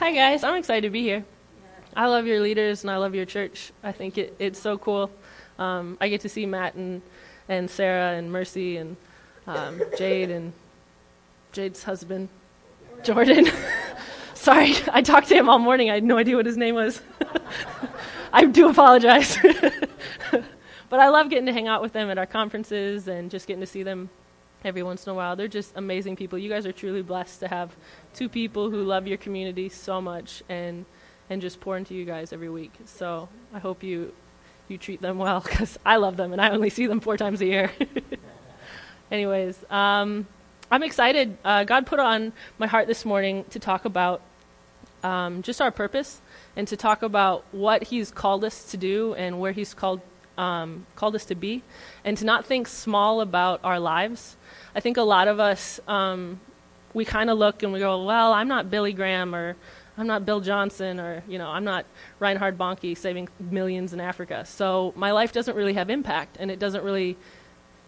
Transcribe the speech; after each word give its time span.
Hi, 0.00 0.12
guys. 0.12 0.44
I'm 0.44 0.56
excited 0.56 0.88
to 0.88 0.90
be 0.90 1.02
here. 1.02 1.26
I 1.94 2.06
love 2.06 2.26
your 2.26 2.40
leaders 2.40 2.82
and 2.84 2.90
I 2.90 2.96
love 2.96 3.14
your 3.14 3.26
church. 3.26 3.70
I 3.82 3.92
think 3.92 4.16
it, 4.16 4.34
it's 4.38 4.58
so 4.58 4.78
cool. 4.78 5.10
Um, 5.58 5.98
I 6.00 6.08
get 6.08 6.22
to 6.22 6.28
see 6.30 6.46
Matt 6.46 6.74
and, 6.74 7.02
and 7.50 7.68
Sarah 7.68 8.16
and 8.16 8.32
Mercy 8.32 8.78
and 8.78 8.96
um, 9.46 9.82
Jade 9.98 10.30
and 10.30 10.54
Jade's 11.52 11.82
husband, 11.82 12.30
Jordan. 13.02 13.48
Sorry, 14.34 14.74
I 14.90 15.02
talked 15.02 15.28
to 15.28 15.34
him 15.34 15.50
all 15.50 15.58
morning. 15.58 15.90
I 15.90 15.94
had 15.96 16.04
no 16.04 16.16
idea 16.16 16.34
what 16.34 16.46
his 16.46 16.56
name 16.56 16.76
was. 16.76 17.02
I 18.32 18.46
do 18.46 18.70
apologize. 18.70 19.36
but 20.88 20.98
I 20.98 21.10
love 21.10 21.28
getting 21.28 21.44
to 21.44 21.52
hang 21.52 21.68
out 21.68 21.82
with 21.82 21.92
them 21.92 22.08
at 22.08 22.16
our 22.16 22.24
conferences 22.24 23.06
and 23.06 23.30
just 23.30 23.46
getting 23.46 23.60
to 23.60 23.66
see 23.66 23.82
them 23.82 24.08
every 24.64 24.82
once 24.82 25.06
in 25.06 25.10
a 25.10 25.14
while. 25.14 25.36
They're 25.36 25.48
just 25.48 25.72
amazing 25.76 26.16
people. 26.16 26.38
You 26.38 26.48
guys 26.48 26.66
are 26.66 26.72
truly 26.72 27.02
blessed 27.02 27.40
to 27.40 27.48
have 27.48 27.74
two 28.14 28.28
people 28.28 28.70
who 28.70 28.82
love 28.82 29.06
your 29.06 29.18
community 29.18 29.68
so 29.68 30.00
much 30.00 30.42
and 30.48 30.84
and 31.28 31.40
just 31.40 31.60
pour 31.60 31.76
into 31.76 31.94
you 31.94 32.04
guys 32.04 32.32
every 32.32 32.48
week. 32.48 32.72
So 32.86 33.28
I 33.54 33.58
hope 33.58 33.82
you 33.82 34.12
you 34.68 34.78
treat 34.78 35.00
them 35.00 35.18
well 35.18 35.40
because 35.46 35.78
I 35.84 35.96
love 35.96 36.16
them 36.16 36.32
and 36.32 36.40
I 36.40 36.50
only 36.50 36.70
see 36.70 36.86
them 36.86 37.00
four 37.00 37.16
times 37.16 37.40
a 37.40 37.46
year. 37.46 37.70
Anyways, 39.10 39.64
um, 39.70 40.26
I'm 40.70 40.82
excited. 40.82 41.36
Uh, 41.44 41.64
God 41.64 41.86
put 41.86 41.98
on 41.98 42.32
my 42.58 42.66
heart 42.66 42.86
this 42.86 43.04
morning 43.04 43.44
to 43.50 43.58
talk 43.58 43.84
about 43.84 44.20
um, 45.02 45.42
just 45.42 45.60
our 45.60 45.70
purpose 45.70 46.20
and 46.54 46.68
to 46.68 46.76
talk 46.76 47.02
about 47.02 47.44
what 47.52 47.84
He's 47.84 48.10
called 48.10 48.44
us 48.44 48.70
to 48.70 48.76
do 48.76 49.14
and 49.14 49.40
where 49.40 49.52
He's 49.52 49.74
called 49.74 50.00
um, 50.40 50.86
called 50.96 51.14
us 51.14 51.26
to 51.26 51.34
be, 51.34 51.62
and 52.02 52.16
to 52.16 52.24
not 52.24 52.46
think 52.46 52.66
small 52.66 53.20
about 53.20 53.60
our 53.62 53.78
lives. 53.78 54.36
I 54.74 54.80
think 54.80 54.96
a 54.96 55.02
lot 55.02 55.28
of 55.28 55.38
us 55.38 55.80
um, 55.86 56.40
we 56.94 57.04
kind 57.04 57.28
of 57.28 57.38
look 57.38 57.62
and 57.62 57.72
we 57.72 57.78
go, 57.78 58.04
well, 58.04 58.32
I'm 58.32 58.48
not 58.48 58.70
Billy 58.70 58.94
Graham 58.94 59.34
or 59.34 59.54
I'm 59.98 60.06
not 60.06 60.24
Bill 60.24 60.40
Johnson 60.40 60.98
or 60.98 61.22
you 61.28 61.36
know 61.36 61.48
I'm 61.48 61.64
not 61.64 61.84
Reinhard 62.20 62.56
Bonnke 62.56 62.96
saving 62.96 63.28
millions 63.38 63.92
in 63.92 64.00
Africa. 64.00 64.44
So 64.46 64.94
my 64.96 65.12
life 65.12 65.30
doesn't 65.32 65.54
really 65.54 65.74
have 65.74 65.90
impact, 65.90 66.38
and 66.40 66.50
it 66.50 66.58
doesn't 66.58 66.82
really, 66.82 67.18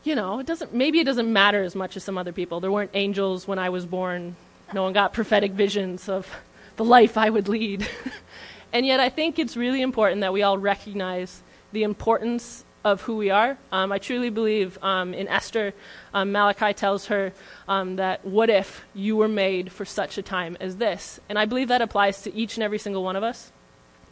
you 0.04 0.14
know, 0.14 0.38
it 0.38 0.46
doesn't. 0.46 0.74
Maybe 0.74 1.00
it 1.00 1.04
doesn't 1.04 1.32
matter 1.32 1.62
as 1.62 1.74
much 1.74 1.96
as 1.96 2.04
some 2.04 2.18
other 2.18 2.32
people. 2.32 2.60
There 2.60 2.70
weren't 2.70 2.90
angels 2.92 3.48
when 3.48 3.58
I 3.58 3.70
was 3.70 3.86
born. 3.86 4.36
No 4.74 4.82
one 4.82 4.92
got 4.92 5.14
prophetic 5.14 5.52
visions 5.52 6.08
of 6.08 6.28
the 6.76 6.84
life 6.84 7.16
I 7.16 7.30
would 7.30 7.48
lead. 7.48 7.88
and 8.74 8.84
yet 8.84 9.00
I 9.00 9.08
think 9.08 9.38
it's 9.38 9.56
really 9.56 9.80
important 9.80 10.20
that 10.20 10.34
we 10.34 10.42
all 10.42 10.58
recognize 10.58 11.42
the 11.72 11.82
importance 11.82 12.64
of 12.84 13.02
who 13.02 13.16
we 13.16 13.30
are. 13.30 13.56
Um, 13.70 13.92
I 13.92 13.98
truly 13.98 14.30
believe 14.30 14.78
um, 14.82 15.14
in 15.14 15.28
Esther, 15.28 15.72
um, 16.12 16.32
Malachi 16.32 16.74
tells 16.74 17.06
her 17.06 17.32
um, 17.68 17.96
that 17.96 18.24
what 18.24 18.50
if 18.50 18.84
you 18.94 19.16
were 19.16 19.28
made 19.28 19.70
for 19.72 19.84
such 19.84 20.18
a 20.18 20.22
time 20.22 20.56
as 20.60 20.76
this? 20.76 21.20
And 21.28 21.38
I 21.38 21.44
believe 21.44 21.68
that 21.68 21.80
applies 21.80 22.22
to 22.22 22.34
each 22.34 22.56
and 22.56 22.64
every 22.64 22.78
single 22.78 23.04
one 23.04 23.16
of 23.16 23.22
us, 23.22 23.52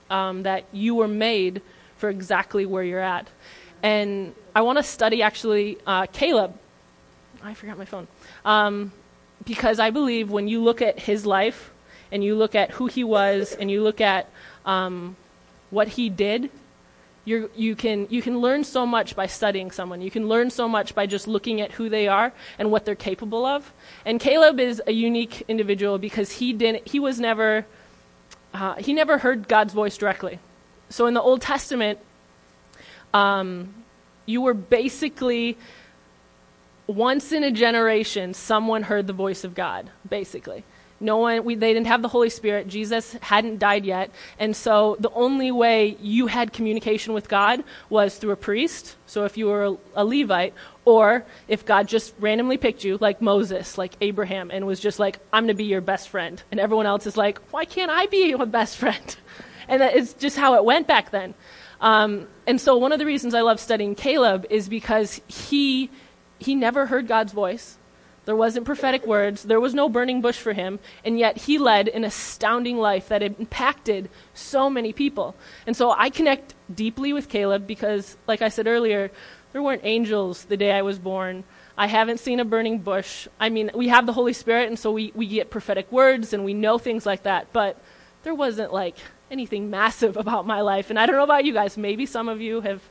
um, 0.09 0.45
that 0.45 0.65
you 0.73 0.95
were 0.95 1.09
made 1.09 1.63
for 1.97 2.09
exactly 2.09 2.65
where 2.65 2.85
you're 2.85 3.01
at. 3.01 3.29
And 3.83 4.35
I 4.55 4.63
want 4.63 4.79
to 4.79 4.83
study 4.83 5.23
actually 5.23 5.79
uh, 5.87 6.07
Caleb. 6.07 6.57
I 7.43 7.55
forgot 7.55 7.79
my 7.79 7.87
phone. 7.87 8.07
Um, 8.45 8.93
because 9.45 9.81
I 9.81 9.91
believe 9.91 10.31
when 10.31 10.49
you 10.49 10.63
look 10.63 10.83
at 10.83 10.99
his 10.99 11.25
life 11.25 11.73
and 12.13 12.23
you 12.23 12.35
look 12.35 12.55
at 12.55 12.73
who 12.73 12.87
he 12.87 13.05
was 13.05 13.55
and 13.55 13.71
you 13.71 13.83
look 13.83 14.01
at 14.01 14.29
what 15.71 15.89
he 15.89 16.11
did, 16.11 16.51
you're, 17.25 17.51
you, 17.55 17.77
can, 17.77 18.07
you 18.11 18.23
can 18.23 18.41
learn 18.41 18.65
so 18.65 18.87
much 18.87 19.15
by 19.15 19.27
studying 19.27 19.71
someone. 19.71 20.01
You 20.01 20.11
can 20.11 20.29
learn 20.29 20.51
so 20.51 20.69
much 20.69 20.95
by 20.95 21.07
just 21.07 21.29
looking 21.29 21.61
at 21.61 21.73
who 21.73 21.89
they 21.89 22.09
are 22.09 22.33
and 22.59 22.71
what 22.71 22.85
they're 22.85 22.95
capable 22.95 23.45
of. 23.45 23.73
And 24.05 24.19
Caleb 24.19 24.59
is 24.59 24.83
a 24.87 24.93
unique 24.93 25.43
individual 25.47 25.99
because 25.99 26.33
he, 26.33 26.53
didn't, 26.53 26.89
he 26.89 26.99
was 26.99 27.21
never, 27.21 27.67
uh, 28.55 28.75
he 28.77 28.93
never 28.93 29.19
heard 29.19 29.49
God's 29.49 29.75
voice 29.75 29.97
directly. 29.97 30.39
So 30.89 31.07
in 31.07 31.15
the 31.15 31.23
Old 31.23 31.43
Testament, 31.43 31.99
um, 33.13 33.75
you 34.27 34.41
were 34.41 34.55
basically, 34.55 35.59
once 36.87 37.33
in 37.33 37.45
a 37.45 37.51
generation, 37.51 38.35
someone 38.35 38.85
heard 38.85 39.07
the 39.07 39.13
voice 39.13 39.45
of 39.45 39.55
God, 39.55 39.91
basically. 40.09 40.65
No 41.03 41.17
one, 41.17 41.45
we, 41.45 41.55
they 41.55 41.73
didn't 41.73 41.87
have 41.87 42.03
the 42.03 42.09
Holy 42.09 42.29
Spirit. 42.29 42.69
Jesus 42.69 43.15
hadn't 43.23 43.59
died 43.59 43.87
yet. 43.87 44.11
And 44.39 44.55
so 44.55 44.97
the 45.01 45.11
only 45.11 45.51
way 45.51 45.97
you 46.01 46.27
had 46.27 46.53
communication 46.53 47.15
with 47.15 47.27
God 47.29 47.65
was 47.89 48.19
through 48.19 48.33
a 48.33 48.37
priest. 48.37 48.97
So 49.07 49.25
if 49.25 49.39
you 49.39 49.47
were 49.47 49.79
a, 49.97 50.05
Levite, 50.05 50.53
or 50.85 51.25
if 51.49 51.65
God 51.65 51.89
just 51.89 52.15
randomly 52.21 52.59
picked 52.59 52.85
you, 52.85 52.99
like 53.01 53.23
Moses, 53.23 53.79
like 53.79 53.95
Abraham, 54.03 54.51
and 54.51 54.67
was 54.67 54.79
just 54.79 54.99
like, 54.99 55.19
I'm 55.33 55.45
going 55.45 55.49
to 55.49 55.55
be 55.55 55.65
your 55.65 55.81
best 55.81 56.11
friend. 56.11 56.43
And 56.51 56.61
everyone 56.61 56.87
else 56.87 57.07
is 57.07 57.17
like, 57.17 57.39
why 57.51 57.65
can't 57.65 57.91
I 57.91 58.05
be 58.07 58.29
your 58.29 58.47
best 58.47 58.77
friend? 58.77 59.17
And 59.69 59.83
that 59.83 59.95
is 59.95 60.15
just 60.15 60.37
how 60.37 60.55
it 60.55 60.65
went 60.65 60.89
back 60.89 61.13
then. 61.13 61.33
Um, 61.81 62.27
and 62.45 62.61
so 62.61 62.77
one 62.77 62.91
of 62.91 62.99
the 62.99 63.07
reasons 63.07 63.35
I 63.35 63.43
love 63.43 63.61
studying 63.61 63.95
Caleb 63.95 64.47
is 64.51 64.69
because 64.69 65.21
he, 65.29 65.91
he 66.41 66.57
never 66.57 66.87
heard 66.87 67.07
God's 67.07 67.33
voice. 67.33 67.79
There 68.27 68.37
wasn't 68.37 68.67
prophetic 68.67 69.07
words. 69.07 69.45
There 69.45 69.61
was 69.61 69.75
no 69.75 69.89
burning 69.89 70.21
bush 70.21 70.39
for 70.39 70.53
him. 70.53 70.79
And 71.05 71.19
yet 71.19 71.37
he 71.37 71.59
led 71.59 71.89
an 71.89 72.05
astounding 72.05 72.79
life 72.79 73.09
that 73.09 73.23
impacted 73.23 74.11
so 74.35 74.69
many 74.69 74.93
people. 74.93 75.35
And 75.67 75.77
so 75.77 75.93
I 75.93 76.11
connect 76.11 76.55
deeply 76.73 77.13
with 77.13 77.29
Caleb 77.29 77.67
because, 77.67 78.17
like 78.27 78.43
I 78.43 78.49
said 78.49 78.67
earlier, 78.67 79.11
there 79.53 79.63
weren't 79.63 79.83
angels 79.85 80.45
the 80.45 80.57
day 80.57 80.73
I 80.73 80.83
was 80.83 80.99
born. 80.99 81.45
I 81.77 81.87
haven't 81.87 82.21
seen 82.21 82.41
a 82.41 82.45
burning 82.45 82.79
bush. 82.79 83.27
I 83.41 83.49
mean, 83.49 83.71
we 83.75 83.89
have 83.89 84.07
the 84.07 84.13
Holy 84.13 84.35
Spirit, 84.35 84.69
and 84.69 84.79
so 84.79 84.93
we, 84.93 85.13
we 85.15 85.27
get 85.27 85.51
prophetic 85.51 85.91
words 85.91 86.33
and 86.33 86.45
we 86.45 86.53
know 86.53 86.79
things 86.79 87.07
like 87.07 87.23
that. 87.23 87.53
But 87.53 87.81
there 88.23 88.35
wasn't 88.35 88.73
like 88.73 88.97
anything 89.31 89.71
massive 89.71 90.17
about 90.19 90.47
my 90.47 90.61
life. 90.61 90.91
And 90.91 90.99
I 90.99 91.07
don't 91.07 91.17
know 91.17 91.25
about 91.25 91.45
you 91.45 91.55
guys. 91.55 91.79
Maybe 91.79 92.05
some 92.07 92.29
of 92.29 92.41
you 92.41 92.61
have, 92.61 92.83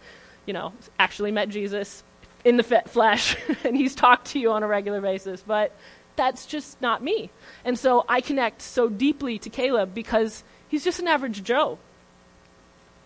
you 0.47 0.53
know, 0.53 0.73
actually 0.97 1.31
met 1.31 1.49
Jesus 1.49 2.03
in 2.45 2.57
the 2.57 2.63
flesh 2.63 3.35
and 3.63 3.75
he's 3.75 3.95
talked 3.95 4.27
to 4.27 4.39
you 4.39 4.51
on 4.51 4.63
a 4.63 4.67
regular 4.67 5.01
basis, 5.01 5.43
but 5.45 5.75
that's 6.15 6.45
just 6.45 6.81
not 6.81 7.01
me. 7.01 7.29
And 7.63 7.77
so 7.77 8.05
I 8.09 8.21
connect 8.21 8.61
so 8.61 8.89
deeply 8.89 9.39
to 9.39 9.49
Caleb 9.49 9.93
because 9.93 10.43
he's 10.67 10.83
just 10.83 10.99
an 10.99 11.07
average 11.07 11.43
Joe. 11.43 11.79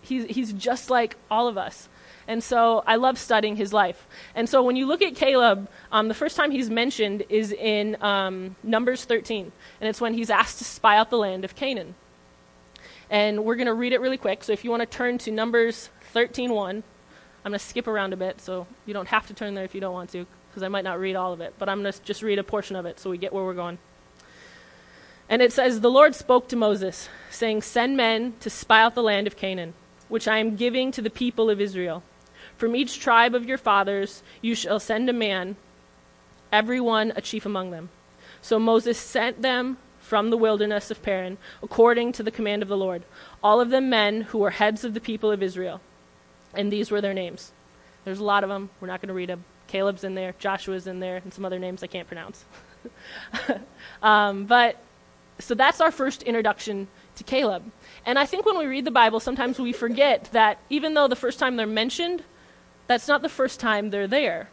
He's, 0.02 0.24
he's 0.26 0.52
just 0.52 0.90
like 0.90 1.16
all 1.30 1.48
of 1.48 1.56
us. 1.56 1.88
And 2.26 2.42
so 2.42 2.82
I 2.86 2.96
love 2.96 3.18
studying 3.18 3.56
his 3.56 3.72
life. 3.72 4.06
And 4.34 4.48
so 4.48 4.62
when 4.62 4.76
you 4.76 4.86
look 4.86 5.02
at 5.02 5.14
Caleb, 5.14 5.68
um, 5.92 6.08
the 6.08 6.14
first 6.14 6.36
time 6.36 6.50
he's 6.50 6.70
mentioned 6.70 7.24
is 7.28 7.52
in 7.52 8.02
um, 8.02 8.56
Numbers 8.62 9.04
13. 9.04 9.52
And 9.80 9.88
it's 9.88 10.00
when 10.00 10.14
he's 10.14 10.30
asked 10.30 10.58
to 10.58 10.64
spy 10.64 10.96
out 10.96 11.10
the 11.10 11.18
land 11.18 11.44
of 11.44 11.54
Canaan. 11.54 11.94
And 13.10 13.44
we're 13.44 13.56
going 13.56 13.66
to 13.66 13.74
read 13.74 13.92
it 13.92 14.00
really 14.00 14.16
quick. 14.16 14.42
So 14.42 14.52
if 14.52 14.64
you 14.64 14.70
want 14.70 14.80
to 14.80 14.86
turn 14.86 15.18
to 15.18 15.30
Numbers 15.30 15.90
13.1, 16.14 16.82
I'm 17.44 17.50
going 17.50 17.58
to 17.58 17.64
skip 17.64 17.86
around 17.86 18.12
a 18.12 18.16
bit, 18.16 18.40
so 18.40 18.66
you 18.86 18.94
don't 18.94 19.08
have 19.08 19.26
to 19.26 19.34
turn 19.34 19.54
there 19.54 19.64
if 19.64 19.74
you 19.74 19.80
don't 19.80 19.92
want 19.92 20.10
to, 20.10 20.26
because 20.48 20.62
I 20.62 20.68
might 20.68 20.84
not 20.84 20.98
read 20.98 21.14
all 21.14 21.32
of 21.32 21.40
it. 21.40 21.54
But 21.58 21.68
I'm 21.68 21.82
going 21.82 21.92
to 21.92 22.02
just 22.02 22.22
read 22.22 22.38
a 22.38 22.44
portion 22.44 22.74
of 22.74 22.86
it 22.86 22.98
so 22.98 23.10
we 23.10 23.18
get 23.18 23.32
where 23.32 23.44
we're 23.44 23.54
going. 23.54 23.78
And 25.28 25.42
it 25.42 25.52
says, 25.52 25.80
The 25.80 25.90
Lord 25.90 26.14
spoke 26.14 26.48
to 26.48 26.56
Moses, 26.56 27.08
saying, 27.30 27.62
Send 27.62 27.96
men 27.96 28.34
to 28.40 28.48
spy 28.48 28.80
out 28.80 28.94
the 28.94 29.02
land 29.02 29.26
of 29.26 29.36
Canaan, 29.36 29.74
which 30.08 30.26
I 30.26 30.38
am 30.38 30.56
giving 30.56 30.90
to 30.92 31.02
the 31.02 31.10
people 31.10 31.50
of 31.50 31.60
Israel. 31.60 32.02
From 32.56 32.76
each 32.76 32.98
tribe 32.98 33.34
of 33.34 33.46
your 33.46 33.58
fathers 33.58 34.22
you 34.40 34.54
shall 34.54 34.80
send 34.80 35.10
a 35.10 35.12
man, 35.12 35.56
every 36.52 36.80
one 36.80 37.12
a 37.16 37.20
chief 37.20 37.44
among 37.44 37.72
them. 37.72 37.90
So 38.40 38.58
Moses 38.58 38.98
sent 38.98 39.42
them 39.42 39.78
from 39.98 40.30
the 40.30 40.36
wilderness 40.36 40.90
of 40.90 41.02
Paran, 41.02 41.38
according 41.62 42.12
to 42.12 42.22
the 42.22 42.30
command 42.30 42.62
of 42.62 42.68
the 42.68 42.76
Lord, 42.76 43.02
all 43.42 43.60
of 43.60 43.70
them 43.70 43.88
men 43.88 44.22
who 44.22 44.38
were 44.38 44.50
heads 44.50 44.84
of 44.84 44.94
the 44.94 45.00
people 45.00 45.32
of 45.32 45.42
Israel. 45.42 45.80
And 46.56 46.72
these 46.72 46.90
were 46.90 47.00
their 47.00 47.14
names. 47.14 47.52
There's 48.04 48.18
a 48.18 48.24
lot 48.24 48.44
of 48.44 48.50
them. 48.50 48.70
We're 48.80 48.88
not 48.88 49.00
going 49.00 49.08
to 49.08 49.14
read 49.14 49.28
them. 49.28 49.44
Caleb's 49.66 50.04
in 50.04 50.14
there, 50.14 50.34
Joshua's 50.38 50.86
in 50.86 51.00
there, 51.00 51.16
and 51.16 51.32
some 51.32 51.44
other 51.44 51.58
names 51.58 51.82
I 51.82 51.86
can't 51.86 52.06
pronounce. 52.06 52.44
um, 54.02 54.44
but 54.44 54.76
so 55.38 55.54
that's 55.54 55.80
our 55.80 55.90
first 55.90 56.22
introduction 56.22 56.88
to 57.16 57.24
Caleb. 57.24 57.64
And 58.06 58.18
I 58.18 58.26
think 58.26 58.46
when 58.46 58.58
we 58.58 58.66
read 58.66 58.84
the 58.84 58.90
Bible, 58.90 59.20
sometimes 59.20 59.58
we 59.58 59.72
forget 59.72 60.28
that 60.32 60.58
even 60.70 60.94
though 60.94 61.08
the 61.08 61.16
first 61.16 61.38
time 61.38 61.56
they're 61.56 61.66
mentioned, 61.66 62.22
that's 62.86 63.08
not 63.08 63.22
the 63.22 63.28
first 63.28 63.58
time 63.60 63.90
they're 63.90 64.06
there. 64.06 64.48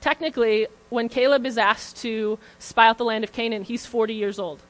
Technically, 0.00 0.66
when 0.88 1.08
Caleb 1.08 1.46
is 1.46 1.58
asked 1.58 1.96
to 1.98 2.38
spy 2.58 2.88
out 2.88 2.98
the 2.98 3.04
land 3.04 3.22
of 3.22 3.32
Canaan, 3.32 3.62
he's 3.62 3.86
40 3.86 4.14
years 4.14 4.38
old. 4.38 4.62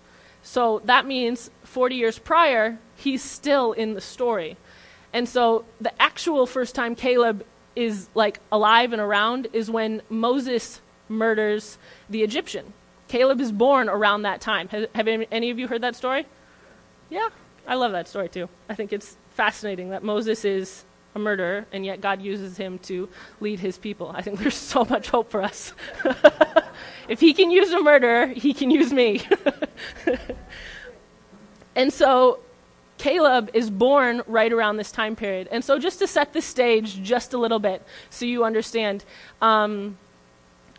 So 0.42 0.82
that 0.84 1.06
means 1.06 1.50
40 1.64 1.94
years 1.94 2.18
prior, 2.18 2.78
he's 2.96 3.22
still 3.22 3.72
in 3.72 3.94
the 3.94 4.00
story. 4.00 4.56
And 5.12 5.28
so 5.28 5.64
the 5.80 5.92
actual 6.00 6.46
first 6.46 6.74
time 6.74 6.94
Caleb 6.94 7.44
is 7.74 8.08
like 8.14 8.40
alive 8.50 8.92
and 8.92 9.00
around 9.00 9.48
is 9.52 9.70
when 9.70 10.02
Moses 10.08 10.80
murders 11.08 11.78
the 12.08 12.22
Egyptian. 12.22 12.72
Caleb 13.08 13.40
is 13.40 13.52
born 13.52 13.88
around 13.88 14.22
that 14.22 14.40
time. 14.40 14.68
Have, 14.68 14.88
have 14.94 15.08
any 15.08 15.50
of 15.50 15.58
you 15.58 15.68
heard 15.68 15.82
that 15.82 15.96
story? 15.96 16.26
Yeah, 17.10 17.28
I 17.66 17.74
love 17.74 17.92
that 17.92 18.08
story 18.08 18.28
too. 18.28 18.48
I 18.68 18.74
think 18.74 18.92
it's 18.92 19.16
fascinating 19.30 19.90
that 19.90 20.02
Moses 20.02 20.44
is 20.44 20.84
a 21.14 21.18
murderer 21.18 21.66
and 21.72 21.84
yet 21.84 22.00
God 22.00 22.22
uses 22.22 22.56
him 22.56 22.78
to 22.80 23.08
lead 23.40 23.60
his 23.60 23.76
people. 23.76 24.10
I 24.14 24.22
think 24.22 24.38
there's 24.38 24.54
so 24.54 24.84
much 24.86 25.08
hope 25.08 25.30
for 25.30 25.42
us. 25.42 25.74
if 27.08 27.20
he 27.20 27.34
can 27.34 27.50
use 27.50 27.70
a 27.72 27.82
murderer, 27.82 28.26
he 28.28 28.54
can 28.54 28.70
use 28.70 28.92
me. 28.92 29.22
And 31.74 31.92
so 31.92 32.40
Caleb 33.02 33.50
is 33.52 33.68
born 33.68 34.22
right 34.28 34.52
around 34.52 34.76
this 34.76 34.92
time 34.92 35.16
period. 35.16 35.48
And 35.50 35.64
so, 35.64 35.76
just 35.76 35.98
to 35.98 36.06
set 36.06 36.32
the 36.32 36.40
stage 36.40 37.02
just 37.02 37.34
a 37.34 37.36
little 37.36 37.58
bit 37.58 37.82
so 38.10 38.24
you 38.24 38.44
understand, 38.44 39.04
um, 39.40 39.98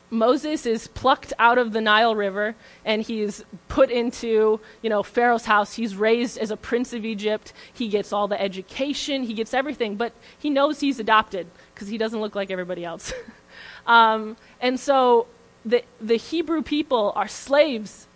Moses 0.10 0.66
is 0.66 0.88
plucked 0.88 1.34
out 1.38 1.58
of 1.58 1.74
the 1.74 1.82
Nile 1.82 2.16
River 2.16 2.56
and 2.86 3.02
he's 3.02 3.44
put 3.68 3.92
into, 3.92 4.62
you 4.82 4.90
know, 4.90 5.04
Pharaoh's 5.04 5.44
house. 5.44 5.74
He's 5.74 5.98
raised 5.98 6.38
as 6.38 6.50
a 6.50 6.56
prince 6.56 6.94
of 6.94 7.04
Egypt. 7.04 7.52
He 7.74 7.90
gets 7.90 8.14
all 8.14 8.30
the 8.30 8.42
education, 8.42 9.24
he 9.24 9.34
gets 9.34 9.54
everything, 9.54 9.98
but 9.98 10.14
he 10.40 10.50
knows 10.50 10.80
he's 10.80 11.02
adopted 11.02 11.48
because 11.74 11.90
he 11.90 11.98
doesn't 11.98 12.22
look 12.22 12.36
like 12.36 12.50
everybody 12.50 12.86
else. 12.86 13.12
um, 13.86 14.38
and 14.62 14.80
so 14.80 15.28
the, 15.66 15.84
the 16.00 16.16
Hebrew 16.16 16.62
people 16.62 17.12
are 17.18 17.28
slaves 17.28 18.08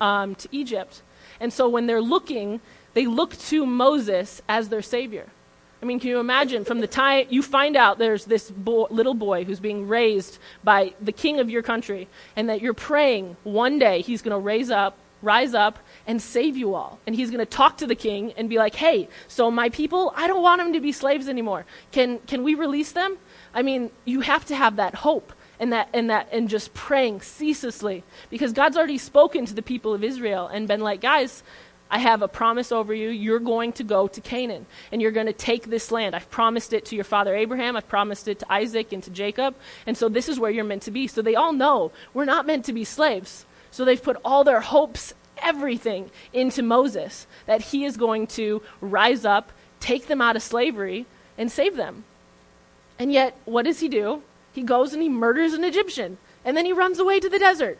um, 0.00 0.36
to 0.36 0.48
Egypt. 0.52 1.02
And 1.40 1.52
so 1.52 1.68
when 1.68 1.86
they're 1.86 2.00
looking, 2.00 2.60
they 2.96 3.06
look 3.06 3.36
to 3.36 3.66
Moses 3.66 4.40
as 4.48 4.70
their 4.70 4.80
savior. 4.80 5.26
I 5.82 5.84
mean, 5.84 6.00
can 6.00 6.08
you 6.08 6.18
imagine 6.18 6.64
from 6.64 6.80
the 6.80 6.86
time 6.86 7.26
you 7.28 7.42
find 7.42 7.76
out 7.76 7.98
there's 7.98 8.24
this 8.24 8.50
little 8.64 9.12
boy 9.12 9.44
who's 9.44 9.60
being 9.60 9.86
raised 9.86 10.38
by 10.64 10.94
the 11.02 11.12
king 11.12 11.38
of 11.38 11.50
your 11.50 11.60
country, 11.60 12.08
and 12.36 12.48
that 12.48 12.62
you're 12.62 12.72
praying 12.72 13.36
one 13.44 13.78
day 13.78 14.00
he's 14.00 14.22
going 14.22 14.32
to 14.32 14.38
raise 14.38 14.70
up, 14.70 14.96
rise 15.20 15.52
up, 15.52 15.78
and 16.06 16.22
save 16.22 16.56
you 16.56 16.74
all. 16.74 16.98
And 17.06 17.14
he's 17.14 17.30
going 17.30 17.44
to 17.44 17.44
talk 17.44 17.76
to 17.78 17.86
the 17.86 17.94
king 17.94 18.32
and 18.38 18.48
be 18.48 18.56
like, 18.56 18.74
hey, 18.74 19.10
so 19.28 19.50
my 19.50 19.68
people, 19.68 20.14
I 20.16 20.26
don't 20.26 20.42
want 20.42 20.62
them 20.62 20.72
to 20.72 20.80
be 20.80 20.92
slaves 20.92 21.28
anymore. 21.28 21.66
Can, 21.92 22.20
can 22.20 22.42
we 22.44 22.54
release 22.54 22.92
them? 22.92 23.18
I 23.52 23.60
mean, 23.60 23.90
you 24.06 24.20
have 24.20 24.46
to 24.46 24.56
have 24.56 24.76
that 24.76 24.94
hope 24.94 25.34
and 25.58 25.72
that 25.72 25.88
and 25.94 26.10
that 26.10 26.28
and 26.32 26.48
just 26.48 26.74
praying 26.74 27.20
ceaselessly 27.20 28.04
because 28.30 28.52
God's 28.52 28.76
already 28.76 28.98
spoken 28.98 29.46
to 29.46 29.54
the 29.54 29.62
people 29.62 29.94
of 29.94 30.04
Israel 30.04 30.46
and 30.48 30.68
been 30.68 30.80
like, 30.80 31.00
guys, 31.00 31.42
I 31.90 31.98
have 31.98 32.22
a 32.22 32.28
promise 32.28 32.72
over 32.72 32.92
you. 32.92 33.10
You're 33.10 33.38
going 33.38 33.72
to 33.74 33.84
go 33.84 34.08
to 34.08 34.20
Canaan 34.20 34.66
and 34.90 35.00
you're 35.00 35.12
going 35.12 35.26
to 35.26 35.32
take 35.32 35.66
this 35.66 35.92
land. 35.92 36.16
I've 36.16 36.30
promised 36.30 36.72
it 36.72 36.84
to 36.86 36.96
your 36.96 37.04
father 37.04 37.34
Abraham. 37.34 37.76
I've 37.76 37.88
promised 37.88 38.26
it 38.26 38.40
to 38.40 38.52
Isaac 38.52 38.92
and 38.92 39.02
to 39.04 39.10
Jacob. 39.10 39.54
And 39.86 39.96
so 39.96 40.08
this 40.08 40.28
is 40.28 40.40
where 40.40 40.50
you're 40.50 40.64
meant 40.64 40.82
to 40.82 40.90
be. 40.90 41.06
So 41.06 41.22
they 41.22 41.36
all 41.36 41.52
know 41.52 41.92
we're 42.12 42.24
not 42.24 42.46
meant 42.46 42.64
to 42.64 42.72
be 42.72 42.84
slaves. 42.84 43.46
So 43.70 43.84
they've 43.84 44.02
put 44.02 44.16
all 44.24 44.42
their 44.42 44.60
hopes, 44.60 45.14
everything 45.38 46.10
into 46.32 46.62
Moses 46.62 47.26
that 47.46 47.60
he 47.60 47.84
is 47.84 47.96
going 47.96 48.26
to 48.28 48.62
rise 48.80 49.24
up, 49.24 49.52
take 49.78 50.08
them 50.08 50.20
out 50.20 50.34
of 50.34 50.42
slavery, 50.42 51.06
and 51.38 51.52
save 51.52 51.76
them. 51.76 52.04
And 52.98 53.12
yet, 53.12 53.36
what 53.44 53.64
does 53.66 53.80
he 53.80 53.88
do? 53.88 54.22
He 54.52 54.62
goes 54.62 54.92
and 54.92 55.02
he 55.02 55.08
murders 55.08 55.52
an 55.52 55.64
Egyptian. 55.64 56.18
And 56.44 56.56
then 56.56 56.64
he 56.64 56.72
runs 56.72 56.98
away 56.98 57.20
to 57.20 57.28
the 57.28 57.38
desert. 57.38 57.78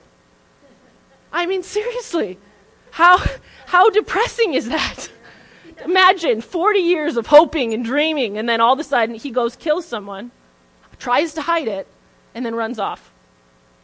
I 1.32 1.46
mean, 1.46 1.62
seriously. 1.62 2.38
How, 2.96 3.22
how 3.66 3.90
depressing 3.90 4.54
is 4.54 4.70
that? 4.70 5.10
Imagine 5.84 6.40
40 6.40 6.78
years 6.78 7.18
of 7.18 7.26
hoping 7.26 7.74
and 7.74 7.84
dreaming, 7.84 8.38
and 8.38 8.48
then 8.48 8.58
all 8.58 8.72
of 8.72 8.78
a 8.78 8.84
sudden 8.84 9.16
he 9.16 9.30
goes, 9.30 9.54
kills 9.54 9.84
someone, 9.84 10.30
tries 10.98 11.34
to 11.34 11.42
hide 11.42 11.68
it, 11.68 11.86
and 12.34 12.46
then 12.46 12.54
runs 12.54 12.78
off. 12.78 13.12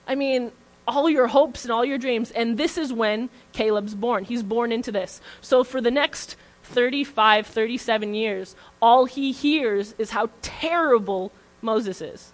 I 0.09 0.15
mean, 0.15 0.51
all 0.89 1.11
your 1.11 1.27
hopes 1.27 1.67
and 1.67 1.73
all 1.73 1.85
your 1.85 1.99
dreams. 1.99 2.31
And 2.31 2.57
this 2.57 2.79
is 2.79 2.91
when 2.91 3.29
Caleb's 3.53 3.95
born. 3.95 4.25
He's 4.25 4.43
born 4.43 4.73
into 4.73 4.91
this. 4.91 5.21
So 5.43 5.63
for 5.63 5.83
the 5.83 5.91
next 5.91 6.37
35, 6.63 7.47
37 7.47 8.15
years, 8.15 8.57
all 8.81 9.05
he 9.05 9.31
hears 9.31 9.95
is 9.99 10.13
how 10.13 10.31
terrible 10.41 11.33
Moses 11.61 12.01
is 12.01 12.33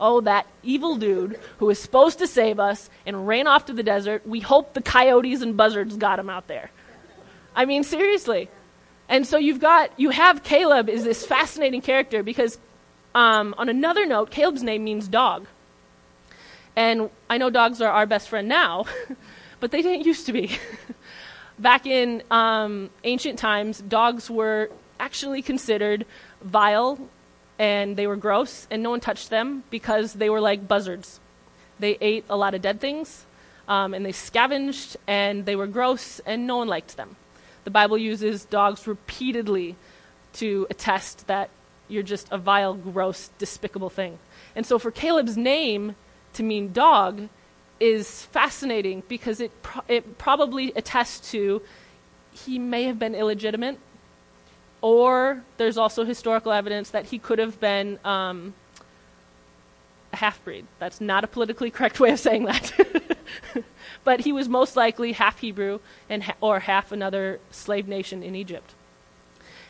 oh, 0.00 0.20
that 0.22 0.46
evil 0.62 0.96
dude 0.96 1.38
who 1.58 1.66
was 1.66 1.78
supposed 1.78 2.18
to 2.18 2.26
save 2.26 2.58
us 2.58 2.88
and 3.06 3.28
ran 3.28 3.46
off 3.46 3.66
to 3.66 3.72
the 3.72 3.82
desert. 3.82 4.26
We 4.26 4.40
hope 4.40 4.74
the 4.74 4.82
coyotes 4.82 5.42
and 5.42 5.56
buzzards 5.56 5.96
got 5.96 6.18
him 6.18 6.30
out 6.30 6.48
there. 6.48 6.70
I 7.54 7.66
mean, 7.66 7.84
seriously. 7.84 8.48
And 9.08 9.26
so 9.26 9.36
you've 9.36 9.60
got, 9.60 9.90
you 9.98 10.10
have 10.10 10.42
Caleb 10.42 10.88
is 10.88 11.04
this 11.04 11.26
fascinating 11.26 11.82
character 11.82 12.22
because, 12.22 12.58
um, 13.14 13.54
on 13.58 13.68
another 13.68 14.06
note, 14.06 14.30
Caleb's 14.30 14.62
name 14.62 14.84
means 14.84 15.08
dog. 15.08 15.46
And 16.76 17.10
I 17.28 17.36
know 17.38 17.50
dogs 17.50 17.80
are 17.82 17.90
our 17.90 18.06
best 18.06 18.28
friend 18.28 18.48
now, 18.48 18.86
but 19.60 19.72
they 19.72 19.82
didn't 19.82 20.06
used 20.06 20.26
to 20.26 20.32
be. 20.32 20.56
Back 21.58 21.84
in 21.84 22.22
um, 22.30 22.88
ancient 23.04 23.38
times, 23.38 23.80
dogs 23.80 24.30
were 24.30 24.70
actually 24.98 25.42
considered 25.42 26.06
vile 26.42 26.98
and 27.60 27.94
they 27.94 28.06
were 28.06 28.16
gross, 28.16 28.66
and 28.70 28.82
no 28.82 28.88
one 28.88 29.00
touched 29.00 29.28
them 29.28 29.64
because 29.68 30.14
they 30.14 30.30
were 30.30 30.40
like 30.40 30.66
buzzards. 30.66 31.20
They 31.78 31.98
ate 32.00 32.24
a 32.30 32.36
lot 32.36 32.54
of 32.54 32.62
dead 32.62 32.80
things, 32.80 33.26
um, 33.68 33.92
and 33.92 34.04
they 34.04 34.12
scavenged, 34.12 34.96
and 35.06 35.44
they 35.44 35.54
were 35.56 35.66
gross, 35.66 36.20
and 36.24 36.46
no 36.46 36.56
one 36.56 36.68
liked 36.68 36.96
them. 36.96 37.16
The 37.64 37.70
Bible 37.70 37.98
uses 37.98 38.46
dogs 38.46 38.86
repeatedly 38.86 39.76
to 40.34 40.66
attest 40.70 41.26
that 41.26 41.50
you're 41.86 42.02
just 42.02 42.28
a 42.30 42.38
vile, 42.38 42.72
gross, 42.72 43.28
despicable 43.36 43.90
thing. 43.90 44.18
And 44.56 44.64
so 44.64 44.78
for 44.78 44.90
Caleb's 44.90 45.36
name 45.36 45.96
to 46.32 46.42
mean 46.42 46.72
dog 46.72 47.28
is 47.78 48.22
fascinating 48.26 49.02
because 49.06 49.38
it, 49.38 49.50
pro- 49.62 49.84
it 49.86 50.16
probably 50.16 50.72
attests 50.76 51.30
to 51.32 51.60
he 52.32 52.58
may 52.58 52.84
have 52.84 52.98
been 52.98 53.14
illegitimate 53.14 53.78
or 54.82 55.42
there's 55.56 55.76
also 55.76 56.04
historical 56.04 56.52
evidence 56.52 56.90
that 56.90 57.06
he 57.06 57.18
could 57.18 57.38
have 57.38 57.60
been 57.60 57.98
um, 58.04 58.54
a 60.12 60.16
half 60.16 60.42
breed. 60.44 60.66
That's 60.78 61.00
not 61.00 61.24
a 61.24 61.26
politically 61.26 61.70
correct 61.70 62.00
way 62.00 62.10
of 62.10 62.20
saying 62.20 62.44
that. 62.44 62.72
but 64.04 64.20
he 64.20 64.32
was 64.32 64.48
most 64.48 64.76
likely 64.76 65.12
half 65.12 65.40
Hebrew 65.40 65.80
and 66.08 66.24
ha- 66.24 66.36
or 66.40 66.60
half 66.60 66.92
another 66.92 67.40
slave 67.50 67.86
nation 67.86 68.22
in 68.22 68.34
Egypt. 68.34 68.74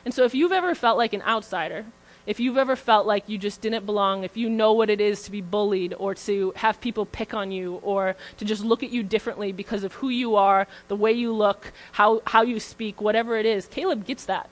And 0.04 0.14
so 0.14 0.24
if 0.24 0.34
you've 0.34 0.52
ever 0.52 0.74
felt 0.74 0.96
like 0.96 1.12
an 1.12 1.22
outsider, 1.22 1.86
if 2.26 2.38
you've 2.38 2.56
ever 2.56 2.76
felt 2.76 3.06
like 3.06 3.28
you 3.28 3.38
just 3.38 3.60
didn't 3.60 3.86
belong, 3.86 4.24
if 4.24 4.36
you 4.36 4.48
know 4.48 4.72
what 4.72 4.88
it 4.88 5.00
is 5.00 5.22
to 5.22 5.30
be 5.30 5.40
bullied 5.40 5.94
or 5.98 6.14
to 6.14 6.52
have 6.56 6.80
people 6.80 7.04
pick 7.04 7.34
on 7.34 7.50
you 7.50 7.80
or 7.82 8.14
to 8.38 8.44
just 8.44 8.64
look 8.64 8.82
at 8.82 8.90
you 8.90 9.02
differently 9.02 9.52
because 9.52 9.84
of 9.84 9.94
who 9.94 10.08
you 10.08 10.36
are, 10.36 10.66
the 10.88 10.96
way 10.96 11.12
you 11.12 11.32
look, 11.32 11.72
how, 11.92 12.22
how 12.26 12.42
you 12.42 12.60
speak, 12.60 13.00
whatever 13.00 13.36
it 13.36 13.46
is, 13.46 13.66
Caleb 13.66 14.06
gets 14.06 14.24
that 14.26 14.48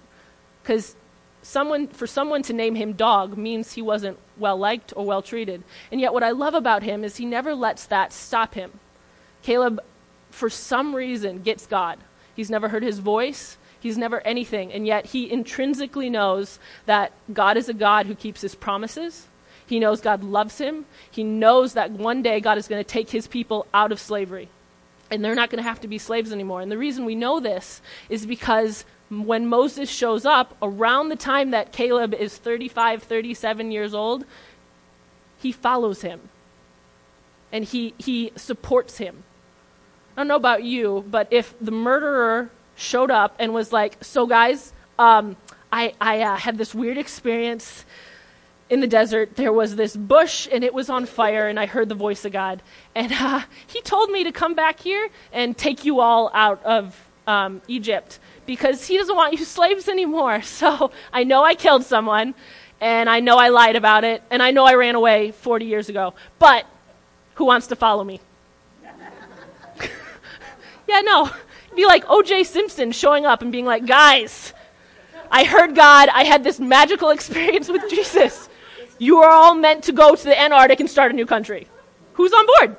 because 0.68 0.96
someone 1.40 1.88
for 1.88 2.06
someone 2.06 2.42
to 2.42 2.52
name 2.52 2.74
him 2.74 2.92
dog 2.92 3.38
means 3.38 3.72
he 3.72 3.80
wasn't 3.80 4.18
well 4.36 4.58
liked 4.58 4.92
or 4.94 5.06
well 5.06 5.22
treated. 5.22 5.62
And 5.90 5.98
yet 5.98 6.12
what 6.12 6.22
I 6.22 6.32
love 6.32 6.52
about 6.52 6.82
him 6.82 7.04
is 7.04 7.16
he 7.16 7.24
never 7.24 7.54
lets 7.54 7.86
that 7.86 8.12
stop 8.12 8.52
him. 8.52 8.72
Caleb 9.42 9.80
for 10.30 10.50
some 10.50 10.94
reason 10.94 11.40
gets 11.40 11.66
God. 11.66 11.98
He's 12.36 12.50
never 12.50 12.68
heard 12.68 12.82
his 12.82 12.98
voice. 12.98 13.56
He's 13.80 13.96
never 13.96 14.20
anything. 14.26 14.70
And 14.70 14.86
yet 14.86 15.06
he 15.06 15.32
intrinsically 15.32 16.10
knows 16.10 16.58
that 16.84 17.12
God 17.32 17.56
is 17.56 17.70
a 17.70 17.74
God 17.74 18.04
who 18.04 18.14
keeps 18.14 18.42
his 18.42 18.54
promises. 18.54 19.26
He 19.66 19.80
knows 19.80 20.02
God 20.02 20.22
loves 20.22 20.58
him. 20.58 20.84
He 21.10 21.24
knows 21.24 21.72
that 21.72 21.92
one 21.92 22.20
day 22.20 22.40
God 22.40 22.58
is 22.58 22.68
going 22.68 22.84
to 22.84 22.88
take 22.88 23.08
his 23.08 23.26
people 23.26 23.66
out 23.72 23.90
of 23.90 24.00
slavery. 24.00 24.50
And 25.10 25.24
they're 25.24 25.34
not 25.34 25.48
going 25.48 25.62
to 25.62 25.68
have 25.68 25.80
to 25.80 25.88
be 25.88 25.96
slaves 25.96 26.30
anymore. 26.30 26.60
And 26.60 26.70
the 26.70 26.76
reason 26.76 27.06
we 27.06 27.14
know 27.14 27.40
this 27.40 27.80
is 28.10 28.26
because 28.26 28.84
when 29.10 29.46
Moses 29.46 29.90
shows 29.90 30.24
up, 30.26 30.56
around 30.60 31.08
the 31.08 31.16
time 31.16 31.50
that 31.52 31.72
Caleb 31.72 32.14
is 32.14 32.36
35, 32.36 33.02
37 33.02 33.72
years 33.72 33.94
old, 33.94 34.24
he 35.38 35.52
follows 35.52 36.02
him 36.02 36.20
and 37.50 37.64
he, 37.64 37.94
he 37.98 38.32
supports 38.36 38.98
him. 38.98 39.24
I 40.16 40.20
don't 40.20 40.28
know 40.28 40.36
about 40.36 40.64
you, 40.64 41.04
but 41.08 41.28
if 41.30 41.54
the 41.60 41.70
murderer 41.70 42.50
showed 42.76 43.10
up 43.10 43.36
and 43.38 43.54
was 43.54 43.72
like, 43.72 43.96
So, 44.02 44.26
guys, 44.26 44.72
um, 44.98 45.36
I, 45.72 45.94
I 46.00 46.20
uh, 46.22 46.36
had 46.36 46.58
this 46.58 46.74
weird 46.74 46.98
experience 46.98 47.84
in 48.70 48.80
the 48.80 48.86
desert. 48.86 49.36
There 49.36 49.52
was 49.52 49.76
this 49.76 49.96
bush 49.96 50.48
and 50.50 50.64
it 50.64 50.74
was 50.74 50.90
on 50.90 51.06
fire, 51.06 51.48
and 51.48 51.58
I 51.58 51.66
heard 51.66 51.88
the 51.88 51.94
voice 51.94 52.24
of 52.24 52.32
God. 52.32 52.62
And 52.94 53.12
uh, 53.12 53.42
he 53.66 53.80
told 53.82 54.10
me 54.10 54.24
to 54.24 54.32
come 54.32 54.54
back 54.54 54.80
here 54.80 55.08
and 55.32 55.56
take 55.56 55.84
you 55.84 56.00
all 56.00 56.30
out 56.34 56.62
of 56.64 57.08
um, 57.26 57.62
Egypt 57.68 58.18
because 58.48 58.86
he 58.86 58.96
doesn't 58.96 59.14
want 59.14 59.34
you 59.34 59.44
slaves 59.44 59.88
anymore. 59.88 60.42
So 60.48 60.90
I 61.12 61.22
know 61.22 61.44
I 61.44 61.54
killed 61.54 61.84
someone, 61.84 62.34
and 62.80 63.08
I 63.08 63.20
know 63.20 63.36
I 63.36 63.50
lied 63.50 63.76
about 63.76 64.02
it, 64.02 64.22
and 64.30 64.42
I 64.42 64.50
know 64.50 64.64
I 64.64 64.74
ran 64.74 64.96
away 64.96 65.30
40 65.30 65.66
years 65.66 65.88
ago. 65.88 66.14
But 66.40 66.66
who 67.34 67.44
wants 67.44 67.68
to 67.68 67.76
follow 67.76 68.02
me? 68.02 68.20
yeah, 70.88 71.02
no. 71.02 71.30
be 71.76 71.86
like 71.86 72.04
O.J. 72.08 72.44
Simpson 72.44 72.90
showing 72.90 73.26
up 73.26 73.42
and 73.42 73.52
being 73.52 73.66
like, 73.66 73.86
guys, 73.86 74.52
I 75.30 75.44
heard 75.44 75.76
God. 75.76 76.08
I 76.08 76.24
had 76.24 76.42
this 76.42 76.58
magical 76.58 77.10
experience 77.16 77.68
with 77.68 77.88
Jesus. 77.88 78.48
You 78.98 79.18
are 79.18 79.30
all 79.30 79.54
meant 79.54 79.84
to 79.84 79.92
go 79.92 80.16
to 80.16 80.24
the 80.24 80.40
Antarctic 80.40 80.80
and 80.80 80.90
start 80.90 81.12
a 81.12 81.14
new 81.14 81.26
country. 81.26 81.68
Who's 82.14 82.32
on 82.32 82.46
board? 82.46 82.76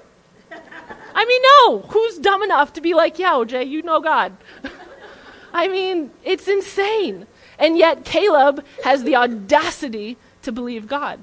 I 1.15 1.25
mean, 1.25 1.41
no. 1.53 1.79
Who's 1.93 2.17
dumb 2.17 2.43
enough 2.43 2.73
to 2.73 2.81
be 2.81 2.93
like, 2.93 3.19
yeah, 3.19 3.33
OJ, 3.33 3.69
you 3.69 3.83
know 3.83 4.01
God? 4.01 4.35
I 5.53 5.67
mean, 5.67 6.11
it's 6.23 6.47
insane. 6.47 7.27
And 7.57 7.77
yet, 7.77 8.05
Caleb 8.05 8.63
has 8.83 9.03
the 9.03 9.15
audacity 9.15 10.17
to 10.43 10.51
believe 10.51 10.87
God. 10.87 11.19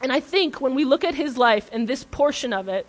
And 0.00 0.12
I 0.12 0.20
think 0.20 0.60
when 0.60 0.74
we 0.74 0.84
look 0.84 1.02
at 1.02 1.14
his 1.16 1.36
life 1.36 1.68
and 1.72 1.88
this 1.88 2.04
portion 2.04 2.52
of 2.52 2.68
it, 2.68 2.86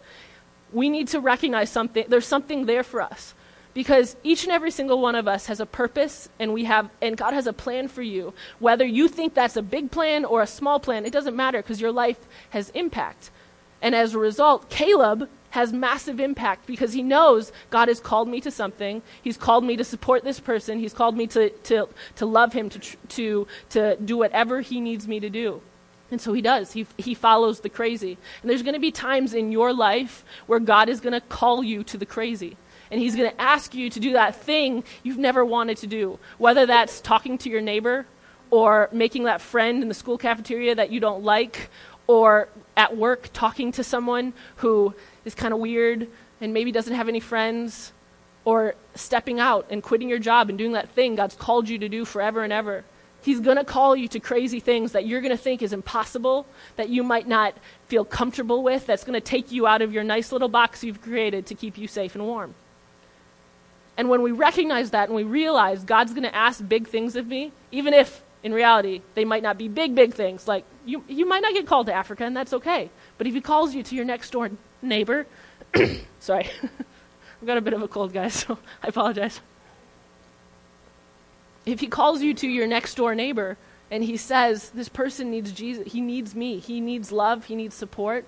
we 0.72 0.90
need 0.90 1.08
to 1.10 1.20
recognize 1.20 1.72
something. 1.72 2.06
There's 2.08 2.28
something 2.28 2.66
there 2.66 2.84
for 2.84 3.02
us. 3.02 3.34
because 3.74 4.16
each 4.24 4.44
and 4.44 4.52
every 4.52 4.72
single 4.72 5.00
one 5.00 5.16
of 5.16 5.28
us 5.28 5.46
has 5.46 5.60
a 5.60 5.66
purpose 5.66 6.30
and 6.40 6.54
we 6.54 6.66
have 6.66 6.90
and 7.02 7.16
God 7.16 7.34
has 7.34 7.48
a 7.48 7.54
plan 7.54 7.88
for 7.88 8.02
you. 8.02 8.34
Whether 8.60 8.86
you 8.86 9.08
think 9.08 9.34
that's 9.34 9.56
a 9.56 9.62
big 9.62 9.92
plan 9.92 10.26
or 10.26 10.42
a 10.42 10.48
small 10.48 10.80
plan, 10.80 11.06
it 11.06 11.14
doesn't 11.14 11.36
matter 11.36 11.60
because 11.60 11.80
your 11.80 11.92
life 11.92 12.20
has 12.50 12.70
impact. 12.72 13.32
And 13.82 13.96
as 13.96 14.14
a 14.14 14.20
result, 14.20 14.70
Caleb 14.70 15.30
has 15.52 15.74
massive 15.74 16.20
impact 16.20 16.66
because 16.66 16.94
he 16.94 17.04
knows 17.04 17.52
God 17.70 17.88
has 17.88 18.00
called 18.00 18.28
me 18.28 18.42
to 18.42 18.52
something. 18.52 19.02
He's 19.22 19.38
called 19.38 19.64
me 19.64 19.76
to 19.78 19.84
support 19.84 20.24
this 20.24 20.40
person. 20.40 20.80
He's 20.80 20.94
called 20.94 21.18
me 21.18 21.28
to, 21.28 21.50
to, 21.50 21.90
to 22.16 22.26
love 22.26 22.54
him, 22.54 22.70
to, 22.70 22.80
to, 22.80 23.48
to 23.70 23.96
do 23.98 24.18
whatever 24.18 24.62
he 24.62 24.80
needs 24.80 25.08
me 25.08 25.20
to 25.20 25.30
do. 25.30 25.62
And 26.12 26.20
so 26.20 26.34
he 26.34 26.42
does. 26.42 26.72
He, 26.72 26.88
he 26.98 27.14
follows 27.14 27.60
the 27.60 27.70
crazy. 27.70 28.18
And 28.42 28.50
there's 28.50 28.64
going 28.64 28.74
to 28.74 28.80
be 28.80 28.92
times 28.92 29.34
in 29.34 29.52
your 29.52 29.74
life 29.74 30.24
where 30.48 30.60
God 30.60 30.90
is 30.90 31.00
going 31.00 31.14
to 31.14 31.22
call 31.22 31.64
you 31.64 31.84
to 31.84 31.98
the 31.98 32.06
crazy. 32.06 32.58
And 32.92 33.00
he's 33.00 33.16
going 33.16 33.30
to 33.30 33.42
ask 33.42 33.76
you 33.76 33.90
to 33.92 34.00
do 34.00 34.14
that 34.14 34.36
thing 34.36 34.84
you've 35.04 35.20
never 35.20 35.46
wanted 35.46 35.78
to 35.78 35.88
do, 35.88 36.18
whether 36.40 36.66
that's 36.66 37.02
talking 37.02 37.38
to 37.40 37.50
your 37.50 37.62
neighbor 37.62 38.08
or 38.50 38.90
making 38.92 39.26
that 39.26 39.42
friend 39.42 39.84
in 39.84 39.88
the 39.88 39.94
school 39.94 40.18
cafeteria 40.18 40.74
that 40.74 40.92
you 40.92 41.00
don't 41.00 41.24
like 41.24 41.70
or 42.08 42.50
at 42.76 42.98
work 42.98 43.30
talking 43.34 43.72
to 43.74 43.84
someone 43.84 44.34
who 44.58 44.96
is 45.26 45.36
kind 45.36 45.54
of 45.54 45.60
weird 45.60 46.08
and 46.42 46.54
maybe 46.54 46.72
doesn't 46.72 46.96
have 46.96 47.10
any 47.10 47.20
friends, 47.20 47.92
or 48.46 48.74
stepping 48.96 49.40
out 49.40 49.68
and 49.70 49.84
quitting 49.84 50.10
your 50.10 50.20
job 50.20 50.50
and 50.50 50.58
doing 50.58 50.72
that 50.72 50.90
thing 50.90 51.16
God's 51.16 51.36
called 51.36 51.68
you 51.70 51.78
to 51.80 51.90
do 51.90 52.06
forever 52.06 52.44
and 52.44 52.54
ever. 52.54 52.84
He's 53.22 53.42
going 53.42 53.58
to 53.58 53.66
call 53.66 53.96
you 53.96 54.08
to 54.08 54.20
crazy 54.20 54.62
things 54.62 54.94
that 54.94 55.06
you're 55.06 55.20
going 55.20 55.36
to 55.36 55.38
think 55.38 55.62
is 55.62 55.74
impossible, 55.74 56.46
that 56.78 56.88
you 56.88 57.04
might 57.04 57.28
not 57.28 57.54
feel 57.88 58.06
comfortable 58.06 58.64
with, 58.64 58.86
that's 58.86 59.04
going 59.04 59.20
to 59.20 59.22
take 59.22 59.52
you 59.52 59.68
out 59.68 59.82
of 59.82 59.94
your 59.94 60.06
nice 60.06 60.32
little 60.32 60.48
box 60.48 60.84
you've 60.84 61.02
created 61.02 61.46
to 61.48 61.56
keep 61.56 61.78
you 61.78 61.88
safe 61.88 62.16
and 62.16 62.26
warm. 62.26 62.56
And 63.98 64.08
when 64.08 64.22
we 64.22 64.32
recognize 64.32 64.92
that 64.92 65.10
and 65.10 65.16
we 65.16 65.24
realize 65.24 65.84
God's 65.84 66.14
going 66.14 66.24
to 66.24 66.34
ask 66.34 66.66
big 66.66 66.88
things 66.88 67.18
of 67.18 67.28
me, 67.28 67.52
even 67.74 67.94
if 67.94 68.24
in 68.42 68.54
reality 68.54 69.02
they 69.16 69.26
might 69.26 69.44
not 69.44 69.58
be 69.58 69.68
big, 69.68 69.94
big 69.94 70.14
things, 70.14 70.48
like 70.48 70.64
you, 70.86 71.04
you 71.10 71.28
might 71.28 71.42
not 71.42 71.54
get 71.54 71.68
called 71.68 71.88
to 71.88 71.94
Africa, 71.94 72.24
and 72.24 72.38
that's 72.38 72.54
okay. 72.54 72.90
But 73.18 73.28
if 73.28 73.34
He 73.34 73.42
calls 73.42 73.76
you 73.76 73.84
to 73.84 73.96
your 73.96 74.06
next 74.06 74.32
door 74.32 74.50
neighbor, 74.82 75.28
sorry, 76.20 76.50
I've 77.42 77.48
got 77.48 77.58
a 77.58 77.62
bit 77.62 77.74
of 77.74 77.82
a 77.82 77.88
cold, 77.88 78.14
guys, 78.14 78.34
so 78.34 78.58
I 78.84 78.88
apologize. 78.88 79.42
If 81.66 81.80
He 81.80 81.88
calls 81.88 82.22
you 82.22 82.34
to 82.36 82.48
your 82.48 82.68
next 82.68 82.96
door 82.96 83.16
neighbor 83.16 83.58
and 83.92 84.04
He 84.04 84.18
says, 84.18 84.70
This 84.72 84.90
person 84.90 85.32
needs 85.32 85.52
Jesus, 85.52 85.92
he 85.92 86.02
needs 86.02 86.36
me, 86.36 86.60
he 86.60 86.82
needs 86.82 87.12
love, 87.12 87.46
he 87.46 87.56
needs 87.56 87.76
support, 87.76 88.26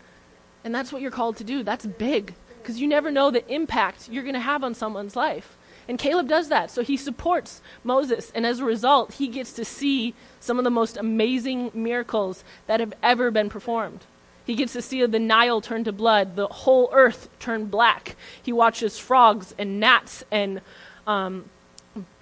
and 0.63 0.73
that's 0.73 0.91
what 0.91 1.01
you're 1.01 1.11
called 1.11 1.37
to 1.37 1.43
do, 1.43 1.63
that's 1.63 1.85
big 1.85 2.33
because 2.61 2.79
you 2.79 2.87
never 2.87 3.11
know 3.11 3.31
the 3.31 3.47
impact 3.51 4.09
you're 4.09 4.23
going 4.23 4.33
to 4.33 4.39
have 4.39 4.63
on 4.63 4.73
someone's 4.73 5.15
life. 5.15 5.57
And 5.87 5.97
Caleb 5.97 6.27
does 6.27 6.49
that. 6.49 6.71
So 6.71 6.83
he 6.83 6.95
supports 6.95 7.61
Moses. 7.83 8.31
And 8.35 8.45
as 8.45 8.59
a 8.59 8.65
result, 8.65 9.13
he 9.13 9.27
gets 9.27 9.51
to 9.53 9.65
see 9.65 10.13
some 10.39 10.57
of 10.57 10.63
the 10.63 10.69
most 10.69 10.95
amazing 10.95 11.71
miracles 11.73 12.43
that 12.67 12.79
have 12.79 12.93
ever 13.01 13.31
been 13.31 13.49
performed. 13.49 14.05
He 14.45 14.55
gets 14.55 14.73
to 14.73 14.81
see 14.81 15.05
the 15.05 15.19
Nile 15.19 15.61
turn 15.61 15.83
to 15.83 15.91
blood, 15.91 16.35
the 16.35 16.47
whole 16.47 16.89
earth 16.93 17.29
turn 17.39 17.65
black. 17.65 18.15
He 18.41 18.51
watches 18.51 18.97
frogs 18.97 19.53
and 19.57 19.79
gnats 19.79 20.23
and 20.31 20.61
um, 21.05 21.45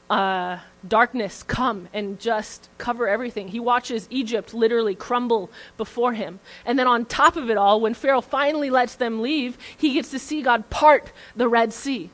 uh, 0.09 0.59
darkness 0.87 1.43
come 1.43 1.87
and 1.93 2.19
just 2.19 2.69
cover 2.77 3.07
everything. 3.07 3.49
He 3.49 3.59
watches 3.59 4.07
Egypt 4.09 4.53
literally 4.53 4.95
crumble 4.95 5.49
before 5.77 6.13
him. 6.13 6.39
And 6.65 6.79
then 6.79 6.87
on 6.87 7.05
top 7.05 7.35
of 7.35 7.49
it 7.49 7.57
all, 7.57 7.79
when 7.79 7.93
Pharaoh 7.93 8.21
finally 8.21 8.69
lets 8.69 8.95
them 8.95 9.21
leave, 9.21 9.57
he 9.77 9.93
gets 9.93 10.11
to 10.11 10.19
see 10.19 10.41
God 10.41 10.69
part 10.69 11.11
the 11.35 11.47
Red 11.47 11.73
Sea. 11.73 12.09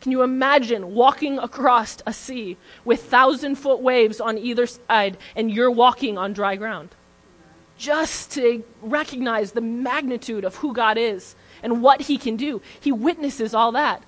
Can 0.00 0.12
you 0.12 0.22
imagine 0.22 0.94
walking 0.94 1.38
across 1.38 1.98
a 2.06 2.12
sea 2.12 2.56
with 2.84 3.02
thousand 3.02 3.56
foot 3.56 3.80
waves 3.80 4.20
on 4.20 4.38
either 4.38 4.66
side 4.66 5.16
and 5.34 5.50
you're 5.50 5.70
walking 5.70 6.16
on 6.16 6.32
dry 6.32 6.54
ground? 6.54 6.90
Just 7.78 8.32
to 8.32 8.64
recognize 8.82 9.52
the 9.52 9.60
magnitude 9.60 10.44
of 10.44 10.56
who 10.56 10.74
God 10.74 10.98
is 10.98 11.34
and 11.62 11.80
what 11.80 12.02
he 12.02 12.18
can 12.18 12.36
do. 12.36 12.60
He 12.78 12.92
witnesses 12.92 13.54
all 13.54 13.72
that 13.72 14.02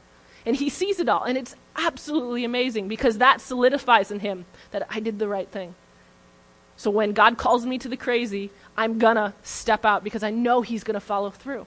and 0.45 0.57
he 0.57 0.69
sees 0.69 1.01
it 1.01 1.09
all. 1.09 1.25
And 1.25 1.39
it's 1.39 1.55
absolutely 1.77 2.45
amazing 2.45 2.89
because 2.89 3.19
that 3.19 3.41
solidifies 3.41 4.11
in 4.11 4.21
him 4.21 4.45
that 4.73 4.87
I 4.91 5.01
did 5.01 5.19
the 5.19 5.29
right 5.29 5.49
thing. 5.49 5.75
So 6.77 6.91
when 6.91 7.13
God 7.13 7.37
calls 7.37 7.67
me 7.67 7.79
to 7.79 7.89
the 7.89 7.97
crazy, 7.97 8.51
I'm 8.77 8.99
going 8.99 9.17
to 9.17 9.35
step 9.43 9.85
out 9.85 10.03
because 10.03 10.23
I 10.23 10.31
know 10.31 10.63
he's 10.63 10.83
going 10.83 10.95
to 10.95 11.01
follow 11.01 11.31
through. 11.31 11.67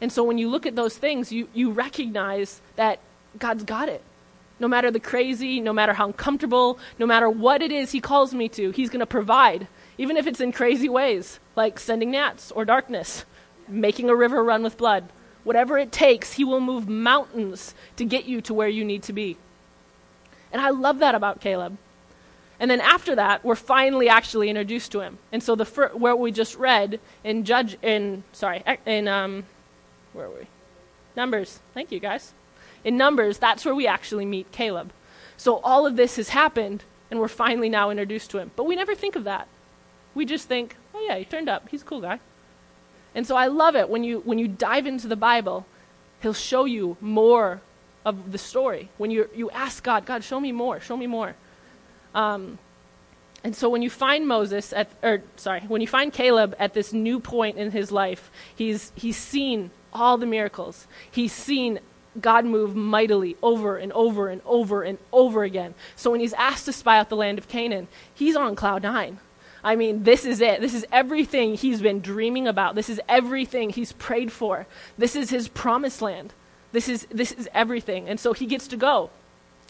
And 0.00 0.10
so 0.10 0.24
when 0.24 0.38
you 0.38 0.48
look 0.48 0.66
at 0.66 0.74
those 0.74 0.96
things, 0.96 1.30
you, 1.30 1.48
you 1.52 1.70
recognize 1.70 2.60
that 2.76 2.98
God's 3.38 3.62
got 3.62 3.88
it. 3.88 4.02
No 4.58 4.68
matter 4.68 4.90
the 4.90 5.00
crazy, 5.00 5.60
no 5.60 5.72
matter 5.72 5.92
how 5.92 6.06
uncomfortable, 6.06 6.78
no 6.98 7.06
matter 7.06 7.28
what 7.28 7.62
it 7.62 7.70
is 7.70 7.92
he 7.92 8.00
calls 8.00 8.32
me 8.32 8.48
to, 8.50 8.70
he's 8.70 8.90
going 8.90 9.00
to 9.00 9.06
provide, 9.06 9.68
even 9.98 10.16
if 10.16 10.26
it's 10.26 10.40
in 10.40 10.52
crazy 10.52 10.88
ways, 10.88 11.38
like 11.56 11.78
sending 11.78 12.10
gnats 12.10 12.50
or 12.50 12.64
darkness, 12.64 13.24
making 13.68 14.08
a 14.08 14.16
river 14.16 14.42
run 14.42 14.62
with 14.62 14.76
blood. 14.76 15.08
Whatever 15.44 15.78
it 15.78 15.92
takes, 15.92 16.34
He 16.34 16.44
will 16.44 16.60
move 16.60 16.88
mountains 16.88 17.74
to 17.96 18.04
get 18.04 18.24
you 18.24 18.40
to 18.42 18.54
where 18.54 18.68
you 18.68 18.84
need 18.84 19.02
to 19.04 19.12
be. 19.12 19.36
And 20.52 20.60
I 20.60 20.70
love 20.70 20.98
that 21.00 21.14
about 21.14 21.40
Caleb. 21.40 21.78
And 22.60 22.70
then 22.70 22.80
after 22.80 23.16
that, 23.16 23.44
we're 23.44 23.56
finally 23.56 24.08
actually 24.08 24.48
introduced 24.48 24.92
to 24.92 25.00
him. 25.00 25.18
And 25.32 25.42
so 25.42 25.56
the 25.56 25.64
fir- 25.64 25.88
where 25.94 26.14
we 26.14 26.30
just 26.30 26.56
read 26.56 27.00
in 27.24 27.44
Judge 27.44 27.76
in 27.82 28.22
sorry 28.32 28.62
in 28.86 29.08
um, 29.08 29.44
where 30.12 30.26
are 30.26 30.30
we? 30.30 30.46
Numbers. 31.16 31.58
Thank 31.74 31.90
you 31.90 31.98
guys. 31.98 32.34
In 32.84 32.96
Numbers, 32.96 33.38
that's 33.38 33.64
where 33.64 33.74
we 33.74 33.88
actually 33.88 34.24
meet 34.24 34.52
Caleb. 34.52 34.92
So 35.36 35.56
all 35.64 35.86
of 35.86 35.96
this 35.96 36.16
has 36.16 36.28
happened, 36.28 36.84
and 37.10 37.18
we're 37.18 37.26
finally 37.26 37.68
now 37.68 37.90
introduced 37.90 38.30
to 38.30 38.38
him. 38.38 38.52
But 38.54 38.66
we 38.66 38.76
never 38.76 38.94
think 38.94 39.16
of 39.16 39.24
that. 39.24 39.48
We 40.14 40.26
just 40.26 40.48
think, 40.48 40.76
oh 40.94 41.04
yeah, 41.06 41.16
he 41.16 41.24
turned 41.24 41.48
up. 41.48 41.68
He's 41.68 41.82
a 41.82 41.84
cool 41.84 42.00
guy. 42.00 42.20
And 43.14 43.26
so 43.26 43.36
I 43.36 43.46
love 43.48 43.76
it 43.76 43.88
when 43.88 44.04
you, 44.04 44.20
when 44.20 44.38
you 44.38 44.48
dive 44.48 44.86
into 44.86 45.06
the 45.06 45.16
Bible, 45.16 45.66
He'll 46.22 46.32
show 46.32 46.64
you 46.64 46.96
more 47.00 47.60
of 48.04 48.30
the 48.30 48.38
story. 48.38 48.88
When 48.96 49.10
you, 49.10 49.28
you 49.34 49.50
ask 49.50 49.82
God, 49.82 50.06
God, 50.06 50.22
show 50.22 50.38
me 50.38 50.52
more, 50.52 50.78
show 50.78 50.96
me 50.96 51.08
more. 51.08 51.34
Um, 52.14 52.58
and 53.42 53.56
so 53.56 53.68
when 53.68 53.82
you 53.82 53.90
find 53.90 54.26
Moses 54.26 54.72
at, 54.72 54.88
or 55.02 55.22
sorry, 55.34 55.62
when 55.62 55.80
you 55.80 55.88
find 55.88 56.12
Caleb 56.12 56.54
at 56.60 56.74
this 56.74 56.92
new 56.92 57.18
point 57.18 57.56
in 57.58 57.72
his 57.72 57.90
life, 57.90 58.30
he's, 58.54 58.92
he's 58.94 59.16
seen 59.16 59.72
all 59.92 60.16
the 60.16 60.26
miracles. 60.26 60.86
He's 61.10 61.32
seen 61.32 61.80
God 62.20 62.44
move 62.44 62.76
mightily 62.76 63.36
over 63.42 63.76
and 63.76 63.92
over 63.92 64.28
and 64.28 64.42
over 64.44 64.84
and 64.84 64.98
over 65.12 65.42
again. 65.42 65.74
So 65.96 66.12
when 66.12 66.20
he's 66.20 66.34
asked 66.34 66.66
to 66.66 66.72
spy 66.72 66.98
out 66.98 67.08
the 67.08 67.16
land 67.16 67.38
of 67.38 67.48
Canaan, 67.48 67.88
he's 68.14 68.36
on 68.36 68.54
cloud 68.54 68.84
nine. 68.84 69.18
I 69.64 69.76
mean, 69.76 70.02
this 70.02 70.24
is 70.24 70.40
it. 70.40 70.60
This 70.60 70.74
is 70.74 70.84
everything 70.90 71.54
he's 71.54 71.80
been 71.80 72.00
dreaming 72.00 72.48
about. 72.48 72.74
This 72.74 72.88
is 72.88 73.00
everything 73.08 73.70
he's 73.70 73.92
prayed 73.92 74.32
for. 74.32 74.66
This 74.98 75.14
is 75.14 75.30
his 75.30 75.48
promised 75.48 76.02
land. 76.02 76.34
This 76.72 76.88
is, 76.88 77.06
this 77.10 77.32
is 77.32 77.48
everything. 77.54 78.08
And 78.08 78.18
so 78.18 78.32
he 78.32 78.46
gets 78.46 78.66
to 78.68 78.76
go. 78.76 79.10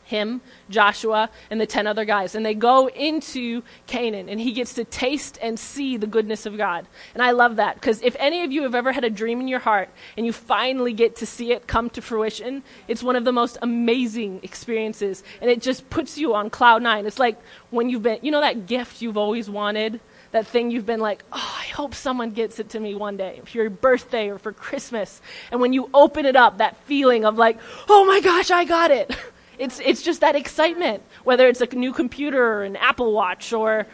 Him, 0.05 0.41
Joshua, 0.69 1.31
and 1.51 1.61
the 1.61 1.67
10 1.67 1.87
other 1.87 2.05
guys. 2.05 2.35
And 2.35 2.45
they 2.45 2.55
go 2.55 2.89
into 2.89 3.63
Canaan, 3.87 4.29
and 4.29 4.41
he 4.41 4.53
gets 4.53 4.75
to 4.75 4.85
taste 4.85 5.39
and 5.43 5.59
see 5.59 5.97
the 5.97 6.07
goodness 6.07 6.47
of 6.47 6.57
God. 6.57 6.87
And 7.15 7.23
I 7.23 7.31
love 7.33 7.57
that 7.57 7.77
because 7.77 8.03
if 8.03 8.17
any 8.19 8.45
of 8.45 8.53
you 8.53 8.63
have 8.63 8.75
ever 8.75 8.93
had 8.93 9.05
a 9.05 9.11
dream 9.11 9.41
in 9.41 9.49
your 9.49 9.61
heart 9.61 9.89
and 10.17 10.27
you 10.27 10.33
finally 10.33 10.93
get 10.93 11.17
to 11.17 11.27
see 11.27 11.53
it 11.53 11.67
come 11.67 11.91
to 11.91 12.03
fruition, 12.03 12.63
it's 12.89 13.03
one 13.03 13.17
of 13.17 13.25
the 13.25 13.33
most 13.33 13.59
amazing 13.63 14.41
experiences. 14.43 15.23
And 15.41 15.51
it 15.51 15.61
just 15.61 15.89
puts 15.91 16.19
you 16.19 16.35
on 16.35 16.51
cloud 16.51 16.83
nine. 16.83 17.07
It's 17.07 17.19
like 17.19 17.41
when 17.71 17.89
you've 17.89 18.03
been, 18.03 18.19
you 18.23 18.31
know, 18.31 18.41
that 18.41 18.67
gift 18.67 19.03
you've 19.03 19.17
always 19.17 19.49
wanted? 19.49 20.01
that 20.33 20.47
thing 20.47 20.71
you've 20.71 20.87
been 20.87 21.01
like, 21.01 21.23
oh, 21.33 21.59
I 21.61 21.67
hope 21.67 21.95
someone 21.95 22.31
gets 22.31 22.59
it 22.59 22.71
to 22.71 22.81
me 22.81 22.95
one 22.95 23.17
day, 23.17 23.41
for 23.45 23.59
your 23.59 23.71
birthday 23.71 24.31
or 24.31 24.39
for 24.39 24.53
Christmas. 24.53 25.21
And 25.51 25.61
when 25.61 25.73
you 25.73 25.89
open 25.95 26.27
it 26.27 26.37
up, 26.37 26.59
that 26.59 26.77
feeling 26.85 27.25
of 27.25 27.37
like, 27.37 27.59
oh 27.89 28.05
my 28.05 28.21
gosh, 28.21 28.51
I 28.51 28.65
got 28.65 28.91
it. 28.91 29.15
It's, 29.59 29.81
it's 29.81 30.03
just 30.03 30.21
that 30.21 30.35
excitement, 30.35 31.03
whether 31.25 31.49
it's 31.49 31.61
a 31.61 31.67
new 31.67 31.93
computer 31.93 32.43
or 32.43 32.65
an 32.65 32.77
Apple 32.77 33.13
Watch 33.13 33.53
or, 33.53 33.87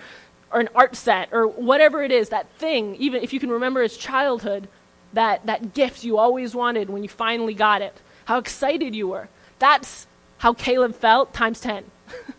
or 0.53 0.61
an 0.61 0.69
art 0.75 0.97
set 0.97 1.29
or 1.33 1.47
whatever 1.47 2.03
it 2.03 2.12
is, 2.12 2.29
that 2.31 2.50
thing, 2.53 2.97
even 2.97 3.23
if 3.23 3.33
you 3.33 3.41
can 3.41 3.50
remember 3.50 3.83
as 3.83 3.97
childhood, 3.97 4.69
that, 5.12 5.47
that 5.47 5.75
gift 5.75 6.05
you 6.05 6.19
always 6.19 6.55
wanted 6.55 6.91
when 6.91 7.03
you 7.03 7.09
finally 7.09 7.55
got 7.55 7.83
it, 7.83 8.00
how 8.27 8.38
excited 8.38 8.95
you 8.95 9.09
were. 9.09 9.29
That's 9.59 10.07
how 10.38 10.53
Caleb 10.55 10.95
felt 10.95 11.33
times 11.33 11.61
10. 11.61 11.85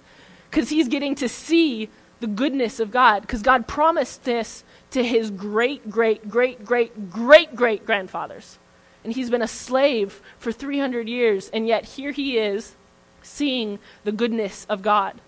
Because 0.49 0.69
he's 0.69 0.87
getting 0.87 1.13
to 1.13 1.29
see 1.29 1.89
the 2.21 2.25
goodness 2.25 2.79
of 2.79 2.89
God. 2.89 3.21
Because 3.21 3.43
God 3.43 3.67
promised 3.67 4.23
this 4.23 4.63
to 4.89 5.03
his 5.03 5.29
great, 5.29 5.87
great, 5.91 6.27
great, 6.27 6.65
great, 6.65 7.11
great, 7.11 7.55
great 7.55 7.85
grandfathers. 7.85 8.57
And 9.03 9.13
he's 9.13 9.29
been 9.29 9.43
a 9.43 9.47
slave 9.47 10.21
for 10.39 10.51
300 10.51 11.07
years, 11.07 11.49
and 11.49 11.67
yet 11.67 11.85
here 11.85 12.11
he 12.11 12.39
is 12.39 12.75
seeing 13.21 13.79
the 14.03 14.11
goodness 14.11 14.65
of 14.69 14.81
God. 14.81 15.19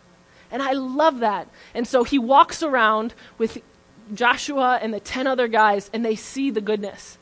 And 0.51 0.62
I 0.62 0.74
love 0.74 1.19
that. 1.19 1.48
And 1.74 1.88
so 1.88 2.03
he 2.03 2.19
walks 2.19 2.62
around 2.62 3.13
with 3.38 3.60
Joshua 4.13 4.79
and 4.81 4.93
the 4.93 5.00
10 5.00 5.27
other 5.27 5.48
guys, 5.48 5.89
and 5.93 6.03
they 6.03 6.15
see 6.15 6.51
the 6.51 6.62
goodness. 6.62 7.17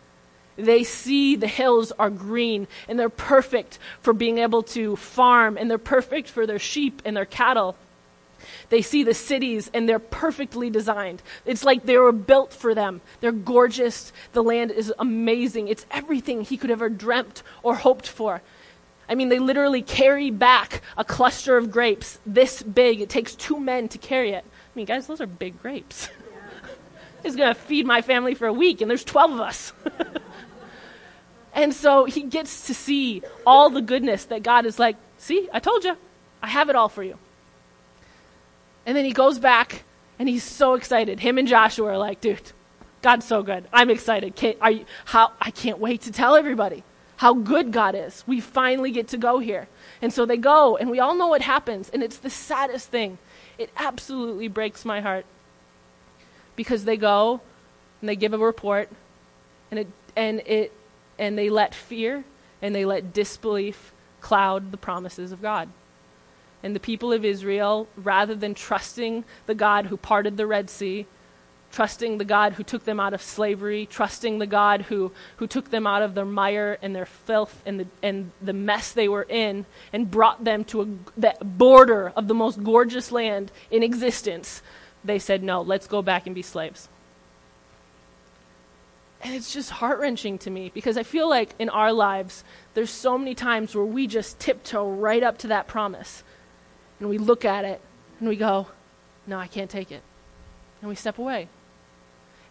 They 0.56 0.84
see 0.84 1.36
the 1.36 1.48
hills 1.48 1.94
are 1.94 2.10
green 2.10 2.68
and 2.90 3.00
they're 3.00 3.10
perfect 3.10 3.80
for 4.02 4.12
being 4.12 4.40
able 4.40 4.62
to 4.64 4.98
farm 4.98 5.58
and 5.58 5.72
they're 5.72 5.78
perfect 5.78 6.28
for 6.28 6.46
their 6.46 6.60
sheep 6.60 7.02
and 7.06 7.16
their 7.16 7.26
cattle. 7.26 7.78
They 8.70 8.82
see 8.82 9.04
the 9.04 9.14
cities 9.14 9.72
and 9.74 9.88
they're 9.88 10.00
perfectly 10.00 10.70
designed. 10.70 11.22
It's 11.46 11.64
like 11.64 11.86
they 11.86 11.98
were 11.98 12.12
built 12.12 12.52
for 12.52 12.76
them. 12.76 13.00
They're 13.22 13.32
gorgeous. 13.32 14.12
The 14.34 14.44
land 14.44 14.72
is 14.72 14.94
amazing. 15.00 15.70
It's 15.70 15.86
everything 15.92 16.42
he 16.42 16.58
could 16.58 16.72
ever 16.72 16.90
dreamt 16.90 17.42
or 17.64 17.76
hoped 17.76 18.08
for. 18.08 18.42
I 19.10 19.16
mean, 19.16 19.30
they 19.30 19.40
literally 19.40 19.82
carry 19.82 20.30
back 20.30 20.82
a 20.96 21.04
cluster 21.04 21.58
of 21.58 21.72
grapes 21.72 22.20
this 22.28 22.62
big. 22.62 23.02
It 23.02 23.10
takes 23.10 23.34
two 23.34 23.60
men 23.60 23.88
to 23.90 23.98
carry 23.98 24.32
it. 24.32 24.46
I 24.46 24.72
mean, 24.76 24.86
guys, 24.86 25.08
those 25.08 25.20
are 25.20 25.26
big 25.26 25.60
grapes. 25.60 26.10
it's 27.24 27.36
going 27.36 27.54
to 27.54 27.60
feed 27.60 27.88
my 27.88 28.04
family 28.04 28.36
for 28.36 28.46
a 28.46 28.54
week, 28.54 28.82
and 28.82 28.90
there's 28.90 29.04
12 29.04 29.32
of 29.32 29.40
us. 29.40 29.74
and 31.54 31.74
so 31.74 32.06
he 32.06 32.22
gets 32.22 32.68
to 32.68 32.76
see 32.76 33.24
all 33.48 33.72
the 33.72 33.82
goodness 33.82 34.26
that 34.26 34.44
God 34.44 34.68
is 34.68 34.78
like, 34.78 34.96
see, 35.18 35.50
I 35.52 35.60
told 35.60 35.84
you, 35.84 35.98
I 36.44 36.48
have 36.48 36.70
it 36.70 36.76
all 36.76 36.88
for 36.88 37.04
you. 37.04 37.18
And 38.86 38.96
then 38.96 39.06
he 39.06 39.12
goes 39.12 39.40
back 39.40 39.84
and 40.20 40.30
he's 40.30 40.44
so 40.44 40.76
excited. 40.76 41.20
Him 41.20 41.40
and 41.40 41.48
Joshua 41.48 41.90
are 41.90 41.98
like, 41.98 42.22
dude, 42.22 42.52
God's 43.02 43.26
so 43.26 43.42
good. 43.42 43.68
I'm 43.74 43.90
excited. 43.90 44.36
Can't, 44.36 44.58
you, 44.70 44.86
how, 45.06 45.32
I 45.42 45.50
can't 45.50 45.80
wait 45.80 46.02
to 46.02 46.12
tell 46.12 46.36
everybody 46.36 46.84
how 47.20 47.34
good 47.34 47.74
God 47.74 47.96
is. 47.96 48.24
We 48.26 48.40
finally 48.40 48.92
get 48.92 49.10
to 49.10 49.18
go 49.18 49.40
here. 49.40 49.68
And 50.02 50.14
so 50.14 50.26
they 50.26 50.38
go, 50.38 50.78
and 50.78 50.90
we 50.90 51.02
all 51.02 51.16
know 51.16 51.28
what 51.28 51.42
happens. 51.42 51.90
And 51.90 52.02
it's 52.02 52.18
the 52.18 52.30
saddest 52.30 52.88
thing. 52.88 53.18
It 53.58 53.70
absolutely 53.76 54.48
breaks 54.48 54.86
my 54.86 55.02
heart. 55.02 55.26
Because 56.56 56.86
they 56.86 56.96
go 56.96 57.42
and 58.00 58.08
they 58.08 58.16
give 58.16 58.34
a 58.34 58.38
report, 58.38 58.90
and, 59.70 59.82
it, 59.82 59.88
and, 60.16 60.40
it, 60.46 60.72
and 61.18 61.38
they 61.38 61.50
let 61.50 61.76
fear 61.76 62.24
and 62.62 62.74
they 62.74 62.86
let 62.86 63.12
disbelief 63.12 63.92
cloud 64.22 64.72
the 64.72 64.78
promises 64.78 65.34
of 65.34 65.42
God 65.42 65.68
and 66.64 66.74
the 66.74 66.80
people 66.80 67.12
of 67.12 67.26
Israel, 67.26 67.90
rather 67.98 68.34
than 68.34 68.54
trusting 68.54 69.26
the 69.46 69.56
God 69.56 69.88
who 69.88 69.98
parted 69.98 70.38
the 70.38 70.48
Red 70.48 70.70
Sea, 70.70 71.06
trusting 71.72 72.18
the 72.18 72.26
God 72.26 72.54
who 72.54 72.64
took 72.64 72.84
them 72.86 73.00
out 73.00 73.14
of 73.14 73.22
slavery, 73.22 73.86
trusting 73.86 74.40
the 74.40 74.48
God 74.48 74.84
who, 74.84 75.12
who 75.38 75.48
took 75.48 75.70
them 75.70 75.86
out 75.86 76.02
of 76.02 76.16
their 76.16 76.26
mire 76.26 76.78
and 76.82 76.96
their 76.96 77.06
filth 77.06 77.62
and 77.66 77.80
the, 77.82 77.88
and 78.02 78.32
the 78.42 78.54
mess 78.54 78.92
they 78.92 79.08
were 79.08 79.26
in 79.30 79.66
and 79.94 80.10
brought 80.10 80.44
them 80.44 80.64
to 80.66 80.82
a, 80.82 80.88
the 81.18 81.36
border 81.44 82.12
of 82.16 82.28
the 82.28 82.34
most 82.34 82.64
gorgeous 82.64 83.12
land 83.12 83.52
in 83.70 83.84
existence, 83.84 84.62
they 85.04 85.20
said, 85.20 85.44
No, 85.44 85.62
let's 85.62 85.88
go 85.88 86.02
back 86.02 86.26
and 86.26 86.34
be 86.34 86.42
slaves. 86.42 86.90
And 89.22 89.36
it's 89.36 89.54
just 89.54 89.70
heart 89.70 90.00
wrenching 90.00 90.38
to 90.40 90.50
me 90.50 90.72
because 90.74 90.98
I 90.98 91.04
feel 91.04 91.30
like 91.30 91.54
in 91.60 91.70
our 91.70 91.92
lives, 91.92 92.44
there's 92.74 92.90
so 92.90 93.18
many 93.18 93.36
times 93.36 93.76
where 93.76 93.84
we 93.86 94.08
just 94.08 94.40
tiptoe 94.40 94.90
right 94.90 95.22
up 95.22 95.38
to 95.40 95.48
that 95.48 95.68
promise 95.68 96.24
and 97.00 97.10
we 97.10 97.18
look 97.18 97.44
at 97.44 97.66
it 97.66 97.82
and 98.20 98.28
we 98.28 98.38
go, 98.38 98.68
No, 99.28 99.38
I 99.38 99.48
can't 99.48 99.70
take 99.70 99.92
it. 99.92 100.02
And 100.82 100.90
we 100.90 100.96
step 100.96 101.20
away. 101.20 101.50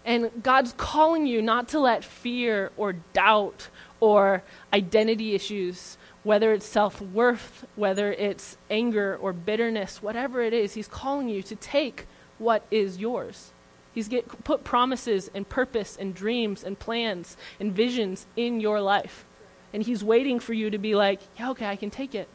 And 0.08 0.30
God's 0.42 0.72
calling 0.78 1.26
you 1.26 1.42
not 1.42 1.68
to 1.68 1.78
let 1.78 2.02
fear 2.02 2.72
or 2.78 2.94
doubt 3.12 3.68
or 4.00 4.42
identity 4.72 5.34
issues, 5.34 5.98
whether 6.22 6.54
it's 6.54 6.64
self 6.64 7.02
worth, 7.02 7.66
whether 7.76 8.10
it's 8.14 8.56
anger 8.70 9.18
or 9.20 9.34
bitterness, 9.34 10.02
whatever 10.02 10.40
it 10.40 10.54
is, 10.54 10.72
He's 10.72 10.88
calling 10.88 11.28
you 11.28 11.42
to 11.42 11.54
take 11.54 12.06
what 12.38 12.64
is 12.70 12.96
yours. 12.96 13.52
He's 13.92 14.08
get, 14.08 14.44
put 14.44 14.64
promises 14.64 15.30
and 15.34 15.46
purpose 15.46 15.94
and 16.00 16.14
dreams 16.14 16.64
and 16.64 16.78
plans 16.78 17.36
and 17.60 17.74
visions 17.74 18.26
in 18.34 18.60
your 18.60 18.80
life. 18.80 19.26
And 19.74 19.82
He's 19.82 20.02
waiting 20.02 20.40
for 20.40 20.54
you 20.54 20.70
to 20.70 20.78
be 20.78 20.94
like, 20.94 21.20
yeah, 21.38 21.50
okay, 21.50 21.66
I 21.66 21.76
can 21.76 21.90
take 21.90 22.14
it. 22.14 22.28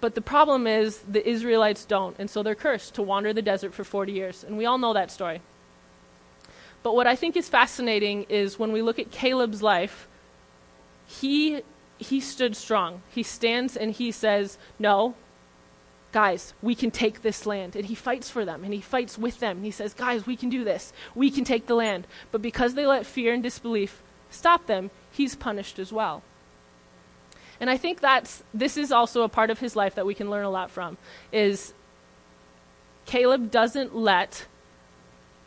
But 0.00 0.14
the 0.14 0.20
problem 0.20 0.66
is 0.66 0.98
the 1.08 1.26
Israelites 1.26 1.84
don't, 1.84 2.16
and 2.18 2.28
so 2.28 2.42
they're 2.42 2.54
cursed 2.54 2.94
to 2.94 3.02
wander 3.02 3.32
the 3.32 3.42
desert 3.42 3.74
for 3.74 3.84
40 3.84 4.12
years. 4.12 4.44
And 4.44 4.58
we 4.58 4.66
all 4.66 4.78
know 4.78 4.92
that 4.92 5.10
story. 5.10 5.40
But 6.82 6.94
what 6.94 7.06
I 7.06 7.16
think 7.16 7.36
is 7.36 7.48
fascinating 7.48 8.26
is 8.28 8.58
when 8.58 8.72
we 8.72 8.82
look 8.82 8.98
at 8.98 9.10
Caleb's 9.10 9.62
life, 9.62 10.06
he, 11.06 11.62
he 11.98 12.20
stood 12.20 12.54
strong. 12.54 13.02
He 13.10 13.22
stands 13.22 13.76
and 13.76 13.92
he 13.92 14.12
says, 14.12 14.58
No, 14.78 15.14
guys, 16.12 16.54
we 16.62 16.74
can 16.74 16.90
take 16.90 17.22
this 17.22 17.44
land. 17.44 17.76
And 17.76 17.86
he 17.86 17.94
fights 17.94 18.30
for 18.30 18.44
them 18.44 18.64
and 18.64 18.72
he 18.72 18.80
fights 18.80 19.18
with 19.18 19.40
them. 19.40 19.58
And 19.58 19.64
He 19.66 19.70
says, 19.70 19.94
Guys, 19.94 20.26
we 20.26 20.36
can 20.36 20.48
do 20.48 20.64
this. 20.64 20.92
We 21.14 21.30
can 21.30 21.44
take 21.44 21.66
the 21.66 21.74
land. 21.74 22.06
But 22.32 22.42
because 22.42 22.74
they 22.74 22.86
let 22.86 23.04
fear 23.04 23.34
and 23.34 23.42
disbelief 23.42 24.02
stop 24.30 24.66
them, 24.66 24.90
he's 25.10 25.34
punished 25.34 25.78
as 25.78 25.92
well. 25.92 26.22
And 27.60 27.70
I 27.70 27.76
think 27.76 28.00
that's 28.00 28.42
this 28.52 28.76
is 28.76 28.92
also 28.92 29.22
a 29.22 29.28
part 29.28 29.50
of 29.50 29.58
his 29.58 29.76
life 29.76 29.94
that 29.94 30.06
we 30.06 30.14
can 30.14 30.30
learn 30.30 30.44
a 30.44 30.50
lot 30.50 30.70
from 30.70 30.98
is 31.32 31.72
Caleb 33.06 33.50
doesn't 33.50 33.94
let 33.94 34.46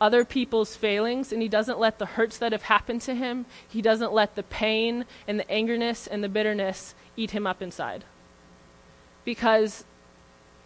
other 0.00 0.24
people's 0.24 0.74
failings 0.74 1.32
and 1.32 1.42
he 1.42 1.48
doesn't 1.48 1.78
let 1.78 1.98
the 1.98 2.06
hurts 2.06 2.38
that 2.38 2.52
have 2.52 2.62
happened 2.62 3.02
to 3.02 3.14
him, 3.14 3.44
he 3.68 3.82
doesn't 3.82 4.12
let 4.12 4.34
the 4.34 4.42
pain 4.42 5.04
and 5.28 5.38
the 5.38 5.44
angerness 5.44 6.08
and 6.10 6.24
the 6.24 6.28
bitterness 6.28 6.94
eat 7.16 7.32
him 7.32 7.46
up 7.46 7.60
inside. 7.60 8.04
Because 9.24 9.84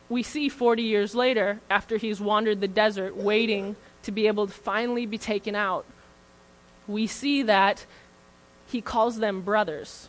we 0.08 0.22
see 0.22 0.48
40 0.48 0.82
years 0.82 1.14
later, 1.14 1.60
after 1.68 1.96
he's 1.96 2.20
wandered 2.20 2.60
the 2.60 2.68
desert 2.68 3.16
waiting 3.16 3.74
to 4.04 4.12
be 4.12 4.28
able 4.28 4.46
to 4.46 4.52
finally 4.52 5.06
be 5.06 5.18
taken 5.18 5.56
out, 5.56 5.84
we 6.86 7.06
see 7.06 7.42
that 7.42 7.86
he 8.66 8.80
calls 8.80 9.18
them 9.18 9.40
brothers. 9.40 10.08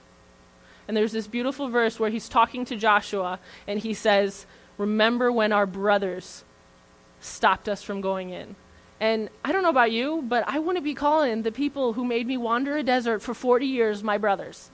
And 0.87 0.95
there's 0.95 1.11
this 1.11 1.27
beautiful 1.27 1.69
verse 1.69 1.99
where 1.99 2.09
he's 2.09 2.29
talking 2.29 2.65
to 2.65 2.75
Joshua 2.75 3.39
and 3.67 3.79
he 3.79 3.93
says, 3.93 4.45
Remember 4.77 5.31
when 5.31 5.51
our 5.51 5.65
brothers 5.65 6.43
stopped 7.19 7.67
us 7.69 7.81
from 7.81 8.01
going 8.01 8.29
in. 8.29 8.55
And 8.99 9.29
I 9.43 9.51
don't 9.51 9.63
know 9.63 9.69
about 9.69 9.91
you, 9.91 10.23
but 10.27 10.43
I 10.47 10.59
wouldn't 10.59 10.85
be 10.85 10.93
calling 10.93 11.41
the 11.41 11.51
people 11.51 11.93
who 11.93 12.05
made 12.05 12.27
me 12.27 12.37
wander 12.37 12.77
a 12.77 12.83
desert 12.83 13.21
for 13.21 13.33
40 13.33 13.65
years 13.65 14.03
my 14.03 14.17
brothers. 14.17 14.69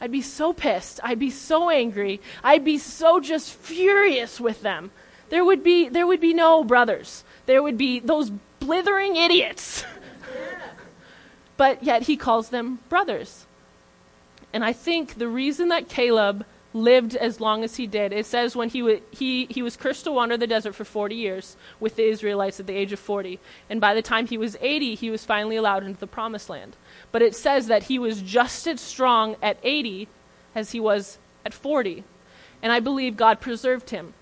I'd 0.00 0.12
be 0.12 0.20
so 0.20 0.52
pissed. 0.52 1.00
I'd 1.02 1.18
be 1.18 1.30
so 1.30 1.70
angry. 1.70 2.20
I'd 2.42 2.64
be 2.64 2.78
so 2.78 3.20
just 3.20 3.54
furious 3.54 4.40
with 4.40 4.62
them. 4.62 4.90
There 5.30 5.44
would 5.44 5.62
be, 5.62 5.88
there 5.88 6.06
would 6.06 6.20
be 6.20 6.34
no 6.34 6.64
brothers. 6.64 7.24
There 7.46 7.62
would 7.62 7.78
be 7.78 8.00
those 8.00 8.30
blithering 8.58 9.16
idiots. 9.16 9.84
but 11.56 11.82
yet 11.82 12.02
he 12.02 12.16
calls 12.16 12.50
them 12.50 12.80
brothers. 12.88 13.46
And 14.52 14.64
I 14.64 14.72
think 14.72 15.14
the 15.14 15.28
reason 15.28 15.68
that 15.68 15.88
Caleb 15.88 16.44
lived 16.74 17.16
as 17.16 17.40
long 17.40 17.64
as 17.64 17.76
he 17.76 17.86
did, 17.86 18.12
it 18.12 18.26
says 18.26 18.56
when 18.56 18.68
he, 18.68 18.80
w- 18.80 19.02
he, 19.10 19.46
he 19.46 19.62
was 19.62 19.76
cursed 19.76 20.04
to 20.04 20.12
wander 20.12 20.36
the 20.36 20.46
desert 20.46 20.74
for 20.74 20.84
40 20.84 21.14
years 21.14 21.56
with 21.80 21.96
the 21.96 22.04
Israelites 22.04 22.60
at 22.60 22.66
the 22.66 22.74
age 22.74 22.92
of 22.92 22.98
40. 22.98 23.38
And 23.68 23.80
by 23.80 23.94
the 23.94 24.02
time 24.02 24.26
he 24.26 24.38
was 24.38 24.56
80, 24.60 24.94
he 24.94 25.10
was 25.10 25.24
finally 25.24 25.56
allowed 25.56 25.84
into 25.84 26.00
the 26.00 26.06
promised 26.06 26.48
land. 26.48 26.76
But 27.10 27.22
it 27.22 27.34
says 27.34 27.66
that 27.66 27.84
he 27.84 27.98
was 27.98 28.22
just 28.22 28.66
as 28.66 28.80
strong 28.80 29.36
at 29.42 29.58
80 29.62 30.08
as 30.54 30.72
he 30.72 30.80
was 30.80 31.18
at 31.44 31.54
40. 31.54 32.04
And 32.62 32.72
I 32.72 32.80
believe 32.80 33.16
God 33.16 33.40
preserved 33.40 33.90
him. 33.90 34.14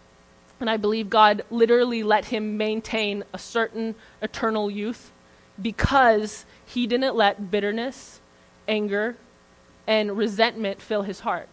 And 0.59 0.69
I 0.69 0.77
believe 0.77 1.09
God 1.09 1.43
literally 1.51 2.03
let 2.03 2.27
him 2.27 2.57
maintain 2.57 3.25
a 3.33 3.39
certain 3.39 3.95
eternal 4.21 4.71
youth 4.71 5.11
because 5.61 6.45
he 6.65 6.87
didn't 6.87 7.17
let 7.17 7.51
bitterness, 7.51 8.21
anger, 8.69 9.17
and 9.91 10.17
resentment 10.17 10.81
fill 10.81 11.03
his 11.03 11.19
heart. 11.21 11.49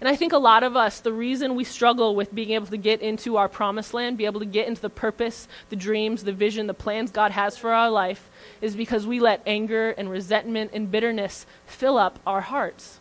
And 0.00 0.08
I 0.08 0.16
think 0.16 0.32
a 0.32 0.38
lot 0.38 0.64
of 0.64 0.76
us, 0.76 0.98
the 0.98 1.12
reason 1.12 1.54
we 1.54 1.62
struggle 1.62 2.16
with 2.16 2.34
being 2.34 2.50
able 2.50 2.66
to 2.66 2.76
get 2.76 3.00
into 3.00 3.36
our 3.36 3.48
promised 3.48 3.94
land, 3.94 4.18
be 4.18 4.24
able 4.24 4.40
to 4.40 4.46
get 4.46 4.66
into 4.66 4.82
the 4.82 4.90
purpose, 4.90 5.46
the 5.68 5.76
dreams, 5.76 6.24
the 6.24 6.32
vision, 6.32 6.66
the 6.66 6.74
plans 6.74 7.12
God 7.12 7.30
has 7.30 7.56
for 7.56 7.72
our 7.72 7.88
life, 7.88 8.28
is 8.60 8.74
because 8.74 9.06
we 9.06 9.20
let 9.20 9.40
anger 9.46 9.90
and 9.90 10.10
resentment 10.10 10.72
and 10.74 10.90
bitterness 10.90 11.46
fill 11.64 11.96
up 11.96 12.18
our 12.26 12.40
hearts. 12.40 12.98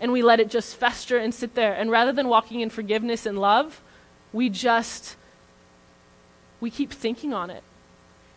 And 0.00 0.10
we 0.10 0.22
let 0.22 0.40
it 0.40 0.48
just 0.48 0.76
fester 0.76 1.18
and 1.18 1.34
sit 1.34 1.54
there. 1.54 1.74
And 1.74 1.90
rather 1.90 2.12
than 2.12 2.28
walking 2.28 2.60
in 2.60 2.70
forgiveness 2.70 3.26
and 3.26 3.38
love, 3.38 3.82
we 4.32 4.48
just, 4.48 5.16
we 6.60 6.70
keep 6.70 6.92
thinking 6.92 7.34
on 7.34 7.50
it 7.50 7.62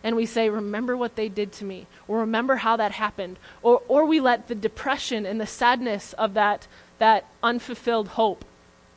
and 0.04 0.14
we 0.14 0.26
say, 0.26 0.50
Remember 0.50 0.96
what 0.96 1.16
they 1.16 1.28
did 1.28 1.50
to 1.52 1.64
me, 1.64 1.86
or 2.06 2.20
remember 2.20 2.56
how 2.56 2.76
that 2.76 2.92
happened. 2.92 3.38
Or, 3.62 3.82
or 3.88 4.04
we 4.04 4.20
let 4.20 4.46
the 4.46 4.54
depression 4.54 5.24
and 5.26 5.40
the 5.40 5.46
sadness 5.46 6.12
of 6.12 6.34
that, 6.34 6.68
that 6.98 7.24
unfulfilled 7.42 8.08
hope 8.08 8.44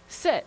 sit. 0.08 0.46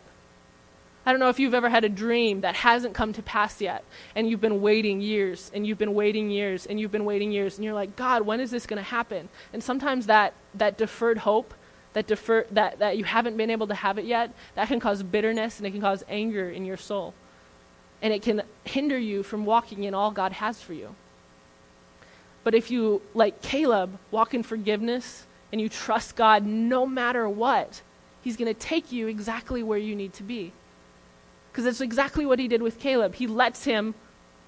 I 1.07 1.13
don't 1.13 1.19
know 1.19 1.31
if 1.31 1.41
you've 1.41 1.55
ever 1.55 1.71
had 1.71 1.83
a 1.83 1.89
dream 1.89 2.43
that 2.43 2.57
hasn't 2.57 2.95
come 2.95 3.15
to 3.15 3.23
pass 3.23 3.63
yet, 3.63 3.83
and 4.15 4.29
you've 4.29 4.43
been 4.43 4.61
waiting 4.61 5.01
years, 5.01 5.51
and 5.55 5.67
you've 5.67 5.79
been 5.79 5.95
waiting 5.95 6.31
years, 6.31 6.67
and 6.67 6.79
you've 6.79 6.93
been 6.93 7.07
waiting 7.07 7.33
years, 7.33 7.57
and 7.57 7.65
you're 7.65 7.75
like, 7.75 7.97
God, 7.97 8.23
when 8.23 8.39
is 8.39 8.51
this 8.51 8.67
going 8.67 8.77
to 8.77 8.89
happen? 8.89 9.31
And 9.55 9.65
sometimes 9.65 10.07
that, 10.07 10.35
that 10.55 10.77
deferred 10.77 11.19
hope, 11.19 11.55
that, 11.95 12.07
defer, 12.07 12.47
that, 12.51 12.81
that 12.81 12.99
you 12.99 13.05
haven't 13.05 13.39
been 13.39 13.51
able 13.51 13.67
to 13.69 13.75
have 13.75 13.99
it 13.99 14.05
yet, 14.05 14.31
that 14.57 14.69
can 14.69 14.79
cause 14.79 15.03
bitterness 15.03 15.57
and 15.57 15.67
it 15.67 15.71
can 15.71 15.81
cause 15.81 16.05
anger 16.07 16.51
in 16.51 16.67
your 16.67 16.77
soul 16.77 17.15
and 18.03 18.13
it 18.13 18.23
can 18.23 18.43
hinder 18.65 18.99
you 18.99 19.23
from 19.23 19.45
walking 19.45 19.85
in 19.85 19.95
all 19.95 20.11
God 20.11 20.33
has 20.33 20.63
for 20.63 20.73
you. 20.73 20.95
But 22.43 22.55
if 22.55 22.71
you, 22.71 23.03
like 23.15 23.43
Caleb, 23.43 23.99
walk 24.11 24.33
in 24.35 24.43
forgiveness 24.43 25.27
and 25.53 25.61
you 25.61 25.69
trust 25.69 26.17
God 26.17 26.47
no 26.47 26.87
matter 26.87 27.29
what, 27.29 27.83
He's 28.23 28.37
going 28.37 28.53
to 28.53 28.59
take 28.59 28.93
you 28.93 29.07
exactly 29.07 29.63
where 29.63 29.79
you 29.79 29.97
need 29.97 30.13
to 30.15 30.23
be. 30.23 30.53
Because 31.51 31.65
that's 31.65 31.81
exactly 31.81 32.25
what 32.25 32.39
He 32.39 32.49
did 32.49 32.63
with 32.63 32.79
Caleb. 32.79 33.15
He 33.15 33.27
lets 33.27 33.65
him, 33.65 33.95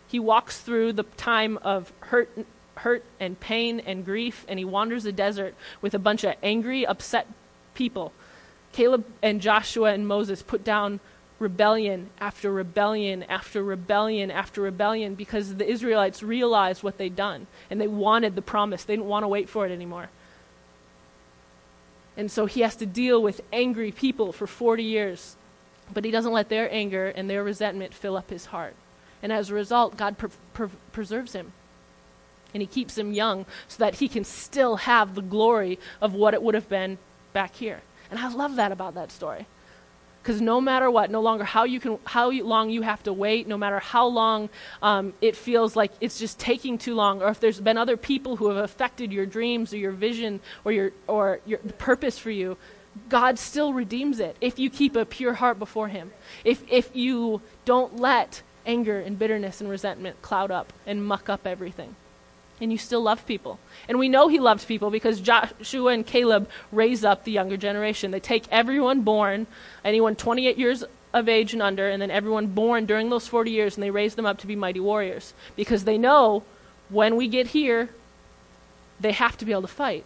he 0.09 0.21
walks 0.21 0.61
through 0.61 0.93
the 0.93 1.05
time 1.05 1.59
of 1.63 1.91
hurt, 2.01 2.31
hurt 2.77 3.05
and 3.19 3.39
pain 3.41 3.81
and 3.81 4.05
grief, 4.05 4.45
and 4.47 4.59
he 4.59 4.65
wanders 4.65 5.05
the 5.05 5.13
desert 5.13 5.55
with 5.81 5.95
a 5.95 5.99
bunch 5.99 6.23
of 6.25 6.35
angry, 6.43 6.87
upset 6.87 7.27
people. 7.75 8.13
Caleb 8.73 9.05
and 9.23 9.41
Joshua 9.41 9.93
and 9.93 10.07
Moses 10.07 10.43
put 10.43 10.65
down 10.65 11.01
rebellion 11.43 12.09
after 12.21 12.51
rebellion 12.51 13.25
after 13.25 13.63
rebellion 13.63 14.31
after 14.31 14.63
rebellion 14.63 15.15
because 15.15 15.57
the 15.57 15.69
Israelites 15.69 16.23
realized 16.23 16.83
what 16.83 16.97
they'd 16.97 17.17
done 17.17 17.47
and 17.71 17.81
they 17.81 17.89
wanted 17.89 18.35
the 18.35 18.43
promise. 18.43 18.85
They 18.85 18.95
didn't 18.95 19.09
want 19.09 19.25
to 19.25 19.29
wait 19.29 19.49
for 19.49 19.67
it 19.67 19.73
anymore. 19.73 20.09
And 22.17 22.31
so 22.31 22.47
he 22.47 22.61
has 22.61 22.77
to 22.77 22.87
deal 22.87 23.23
with 23.23 23.41
angry 23.53 23.91
people 23.91 24.33
for 24.33 24.47
40 24.47 24.83
years. 24.83 25.37
But 25.93 26.05
he 26.05 26.11
doesn't 26.11 26.33
let 26.33 26.49
their 26.49 26.73
anger 26.73 27.09
and 27.09 27.29
their 27.29 27.45
resentment 27.45 27.93
fill 27.93 28.17
up 28.17 28.31
his 28.31 28.47
heart. 28.47 28.75
And 29.23 29.33
as 29.33 29.51
a 29.51 29.55
result, 29.55 29.97
God 29.97 30.19
pre- 30.19 30.31
pre- 30.53 30.69
preserves 30.93 31.33
him. 31.33 31.53
And 32.55 32.61
he 32.61 32.67
keeps 32.67 32.99
him 32.99 33.13
young 33.13 33.47
so 33.67 33.79
that 33.79 33.97
he 33.97 34.09
can 34.09 34.25
still 34.25 34.77
have 34.77 35.15
the 35.15 35.23
glory 35.23 35.79
of 36.01 36.15
what 36.15 36.35
it 36.35 36.43
would 36.43 36.55
have 36.55 36.69
been 36.69 36.99
back 37.33 37.55
here. 37.55 37.81
And 38.11 38.21
I 38.21 38.29
love 38.29 38.57
that 38.57 38.73
about 38.73 38.95
that 38.95 39.11
story. 39.11 39.47
Because 40.23 40.41
no 40.41 40.61
matter 40.61 40.89
what, 40.89 41.11
no 41.11 41.21
longer 41.21 41.43
how 41.43 41.65
you 41.65 41.81
can, 41.81 41.99
how 42.05 42.31
long 42.31 42.71
you 42.71 42.83
have 42.83 43.03
to 43.03 43.13
wait, 43.13 43.49
no 43.49 43.59
matter 43.59 43.81
how 43.81 44.07
long 44.07 44.51
um, 44.81 45.15
it 45.21 45.35
feels 45.35 45.75
like 45.75 45.91
it's 46.01 46.19
just 46.19 46.39
taking 46.39 46.79
too 46.79 46.95
long, 46.95 47.23
or 47.23 47.29
if 47.29 47.41
there's 47.41 47.61
been 47.61 47.77
other 47.77 47.97
people 47.97 48.37
who 48.37 48.49
have 48.49 48.59
affected 48.59 49.13
your 49.13 49.27
dreams 49.27 49.73
or 49.73 49.79
your 49.79 49.91
vision 49.91 50.39
or 50.65 50.71
your 50.71 50.93
or 51.09 51.41
your 51.45 51.59
purpose 51.59 52.19
for 52.19 52.31
you, 52.31 52.57
God 53.09 53.37
still 53.37 53.73
redeems 53.73 54.21
it 54.21 54.37
if 54.41 54.61
you 54.61 54.71
keep 54.71 54.95
a 54.95 55.05
pure 55.05 55.35
heart 55.35 55.59
before 55.59 55.89
Him. 55.89 56.13
If 56.45 56.63
if 56.71 56.95
you 56.95 57.43
don't 57.65 57.97
let 57.97 58.43
anger 58.65 59.01
and 59.01 59.19
bitterness 59.19 59.61
and 59.61 59.69
resentment 59.69 60.23
cloud 60.23 60.53
up 60.53 60.73
and 60.87 61.05
muck 61.05 61.29
up 61.29 61.49
everything 61.49 61.97
and 62.61 62.71
you 62.71 62.79
still 62.79 63.03
love 63.03 63.27
people. 63.27 63.59
And 63.89 63.99
we 63.99 64.09
know 64.09 64.29
he 64.29 64.39
loved 64.39 64.67
people 64.67 64.91
because 64.91 65.21
Joshua 65.21 65.93
and 65.93 66.07
Caleb 66.07 66.49
raise 66.71 67.05
up 67.05 67.25
the 67.25 67.33
younger 67.33 67.57
generation. 67.57 68.11
They 68.11 68.21
take 68.21 68.45
everyone 68.51 69.03
born, 69.03 69.47
anyone 69.85 70.15
28 70.15 70.57
years 70.57 70.85
of 71.13 71.29
age 71.29 71.53
and 71.53 71.63
under, 71.63 71.89
and 71.89 72.01
then 72.01 72.11
everyone 72.11 72.47
born 72.47 72.87
during 72.87 73.11
those 73.11 73.27
40 73.27 73.51
years, 73.51 73.77
and 73.77 73.83
they 73.83 73.91
raise 73.91 74.15
them 74.15 74.27
up 74.27 74.39
to 74.39 74.47
be 74.47 74.57
mighty 74.57 74.81
warriors. 74.81 75.35
Because 75.57 75.85
they 75.85 75.99
know 75.99 76.43
when 76.89 77.17
we 77.17 77.29
get 77.29 77.49
here, 77.49 77.91
they 79.01 79.13
have 79.13 79.37
to 79.39 79.45
be 79.45 79.53
able 79.53 79.63
to 79.63 79.69
fight. 79.69 80.05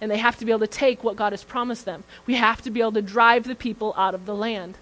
And 0.00 0.10
they 0.10 0.18
have 0.18 0.36
to 0.38 0.44
be 0.44 0.52
able 0.52 0.60
to 0.60 0.66
take 0.66 1.04
what 1.04 1.16
God 1.16 1.32
has 1.32 1.44
promised 1.44 1.84
them. 1.84 2.04
We 2.26 2.34
have 2.34 2.62
to 2.62 2.70
be 2.70 2.80
able 2.80 2.92
to 2.92 3.02
drive 3.02 3.44
the 3.44 3.54
people 3.54 3.94
out 3.96 4.14
of 4.14 4.26
the 4.26 4.34
land. 4.34 4.78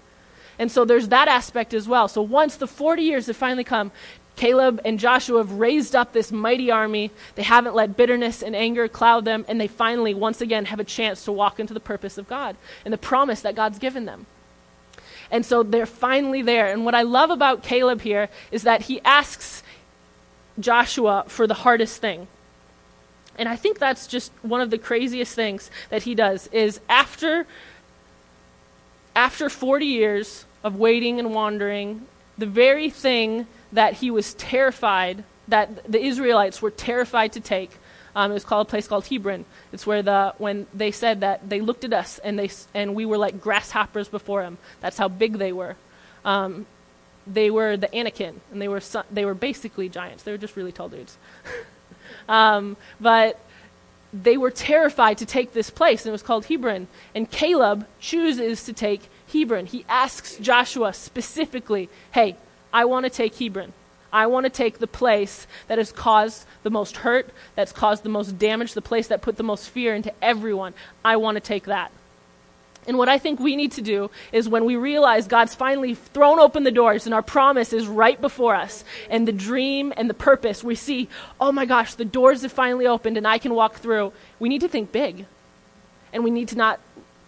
And 0.57 0.69
so 0.71 0.83
there's 0.83 1.07
that 1.07 1.27
aspect 1.29 1.73
as 1.73 1.87
well. 1.87 2.07
So 2.09 2.21
once 2.21 2.57
the 2.57 2.67
40 2.67 3.01
years 3.01 3.27
have 3.27 3.37
finally 3.37 3.63
come, 3.63 3.91
Caleb 4.39 4.79
and 4.85 4.97
Joshua 4.97 5.39
have 5.39 5.51
raised 5.51 5.97
up 5.97 6.13
this 6.13 6.31
mighty 6.31 6.71
army. 6.71 7.11
They 7.35 7.43
haven't 7.43 7.75
let 7.75 7.97
bitterness 7.97 8.41
and 8.41 8.55
anger 8.55 8.87
cloud 8.87 9.25
them, 9.25 9.43
and 9.49 9.59
they 9.59 9.67
finally, 9.67 10.13
once 10.13 10.39
again, 10.39 10.63
have 10.63 10.79
a 10.79 10.85
chance 10.85 11.25
to 11.25 11.33
walk 11.33 11.59
into 11.59 11.73
the 11.73 11.81
purpose 11.81 12.17
of 12.17 12.29
God 12.29 12.55
and 12.85 12.93
the 12.93 12.97
promise 12.97 13.41
that 13.41 13.53
God's 13.53 13.79
given 13.79 14.05
them. 14.05 14.27
And 15.29 15.45
so 15.45 15.61
they're 15.61 15.85
finally 15.85 16.41
there. 16.41 16.67
And 16.67 16.85
what 16.85 16.95
I 16.95 17.01
love 17.01 17.31
about 17.31 17.63
Caleb 17.63 17.99
here 17.99 18.29
is 18.49 18.63
that 18.63 18.83
he 18.83 19.01
asks 19.01 19.61
Joshua 20.57 21.25
for 21.27 21.45
the 21.45 21.53
hardest 21.53 21.99
thing. 21.99 22.29
And 23.37 23.49
I 23.49 23.57
think 23.57 23.77
that's 23.77 24.07
just 24.07 24.31
one 24.41 24.61
of 24.61 24.69
the 24.69 24.77
craziest 24.77 25.35
things 25.35 25.69
that 25.89 26.03
he 26.03 26.15
does 26.15 26.47
is 26.53 26.79
after 26.87 27.45
after 29.17 29.49
40 29.49 29.85
years 29.85 30.45
of 30.63 30.77
waiting 30.77 31.19
and 31.19 31.33
wandering, 31.33 32.05
the 32.37 32.45
very 32.45 32.89
thing 32.89 33.45
that 33.71 33.93
he 33.95 34.11
was 34.11 34.33
terrified, 34.33 35.23
that 35.47 35.91
the 35.91 36.03
Israelites 36.03 36.61
were 36.61 36.71
terrified 36.71 37.33
to 37.33 37.39
take. 37.39 37.71
Um, 38.15 38.31
it 38.31 38.33
was 38.33 38.43
called 38.43 38.67
a 38.67 38.69
place 38.69 38.87
called 38.87 39.05
Hebron. 39.07 39.45
It's 39.71 39.85
where 39.85 40.01
the 40.01 40.33
when 40.37 40.67
they 40.73 40.91
said 40.91 41.21
that 41.21 41.47
they 41.47 41.61
looked 41.61 41.83
at 41.83 41.93
us 41.93 42.19
and 42.19 42.37
they 42.37 42.49
and 42.73 42.95
we 42.95 43.05
were 43.05 43.17
like 43.17 43.39
grasshoppers 43.39 44.07
before 44.07 44.43
him. 44.43 44.57
That's 44.81 44.97
how 44.97 45.07
big 45.07 45.37
they 45.37 45.51
were. 45.51 45.75
Um, 46.25 46.65
they 47.27 47.51
were 47.51 47.77
the 47.77 47.93
Anakim, 47.95 48.41
and 48.51 48.61
they 48.61 48.67
were 48.67 48.81
su- 48.81 49.03
they 49.11 49.25
were 49.25 49.35
basically 49.35 49.89
giants. 49.89 50.23
They 50.23 50.31
were 50.31 50.37
just 50.37 50.55
really 50.55 50.71
tall 50.71 50.89
dudes. 50.89 51.17
um, 52.29 52.75
but 52.99 53.39
they 54.11 54.37
were 54.37 54.49
terrified 54.49 55.19
to 55.19 55.25
take 55.25 55.53
this 55.53 55.69
place, 55.69 56.01
and 56.01 56.09
it 56.09 56.11
was 56.11 56.23
called 56.23 56.45
Hebron. 56.45 56.87
And 57.13 57.29
Caleb 57.29 57.87
chooses 57.99 58.63
to 58.63 58.73
take 58.73 59.07
Hebron. 59.31 59.67
He 59.67 59.85
asks 59.87 60.37
Joshua 60.37 60.93
specifically, 60.93 61.89
"Hey, 62.11 62.35
I 62.73 62.85
want 62.85 63.05
to 63.05 63.09
take 63.09 63.35
Hebron. 63.35 63.73
I 64.11 64.25
want 64.27 64.45
to 64.45 64.49
take 64.49 64.79
the 64.79 64.87
place 64.87 65.45
that 65.67 65.77
has 65.77 65.91
caused 65.91 66.45
the 66.63 66.69
most 66.69 66.97
hurt, 66.97 67.29
that's 67.55 67.71
caused 67.71 68.03
the 68.03 68.09
most 68.09 68.39
damage, 68.39 68.73
the 68.73 68.81
place 68.81 69.07
that 69.07 69.21
put 69.21 69.37
the 69.37 69.43
most 69.43 69.69
fear 69.69 69.93
into 69.93 70.11
everyone. 70.21 70.73
I 71.05 71.17
want 71.17 71.35
to 71.35 71.41
take 71.41 71.65
that. 71.65 71.91
And 72.87 72.97
what 72.97 73.09
I 73.09 73.19
think 73.19 73.39
we 73.39 73.55
need 73.55 73.73
to 73.73 73.81
do 73.81 74.09
is 74.31 74.49
when 74.49 74.65
we 74.65 74.75
realize 74.75 75.27
God's 75.27 75.53
finally 75.53 75.93
thrown 75.93 76.39
open 76.39 76.63
the 76.63 76.71
doors 76.71 77.05
and 77.05 77.13
our 77.13 77.21
promise 77.21 77.71
is 77.71 77.85
right 77.85 78.19
before 78.19 78.55
us, 78.55 78.83
and 79.11 79.27
the 79.27 79.31
dream 79.31 79.93
and 79.95 80.09
the 80.09 80.15
purpose, 80.15 80.63
we 80.63 80.73
see, 80.73 81.07
oh 81.39 81.51
my 81.51 81.65
gosh, 81.65 81.93
the 81.93 82.05
doors 82.05 82.41
have 82.41 82.51
finally 82.51 82.87
opened 82.87 83.15
and 83.17 83.27
I 83.27 83.37
can 83.37 83.53
walk 83.53 83.75
through. 83.75 84.11
We 84.39 84.49
need 84.49 84.61
to 84.61 84.69
think 84.69 84.91
big. 84.91 85.27
And 86.11 86.23
we 86.23 86.31
need 86.31 86.47
to 86.47 86.55
not 86.55 86.79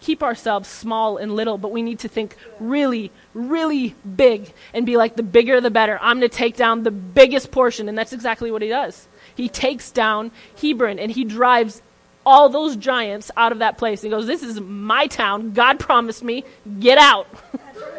keep 0.02 0.22
ourselves 0.22 0.68
small 0.68 1.16
and 1.16 1.34
little, 1.34 1.56
but 1.56 1.70
we 1.70 1.80
need 1.80 2.00
to 2.00 2.08
think 2.08 2.36
really, 2.58 3.10
really 3.34 3.94
big 4.16 4.52
and 4.74 4.84
be 4.84 4.96
like, 4.96 5.16
the 5.16 5.22
bigger 5.22 5.60
the 5.60 5.70
better. 5.70 5.98
I'm 6.02 6.18
going 6.18 6.28
to 6.28 6.36
take 6.36 6.56
down 6.56 6.82
the 6.82 6.90
biggest 6.90 7.50
portion. 7.50 7.88
And 7.88 7.96
that's 7.96 8.12
exactly 8.12 8.50
what 8.50 8.62
he 8.62 8.68
does. 8.68 9.08
He 9.34 9.48
takes 9.48 9.90
down 9.90 10.32
Hebron 10.60 10.98
and 10.98 11.10
he 11.10 11.24
drives 11.24 11.82
all 12.26 12.48
those 12.48 12.76
giants 12.76 13.30
out 13.36 13.52
of 13.52 13.60
that 13.60 13.78
place. 13.78 14.02
He 14.02 14.10
goes, 14.10 14.26
This 14.26 14.42
is 14.42 14.60
my 14.60 15.06
town. 15.06 15.52
God 15.52 15.80
promised 15.80 16.22
me, 16.22 16.44
get 16.80 16.98
out. 16.98 17.26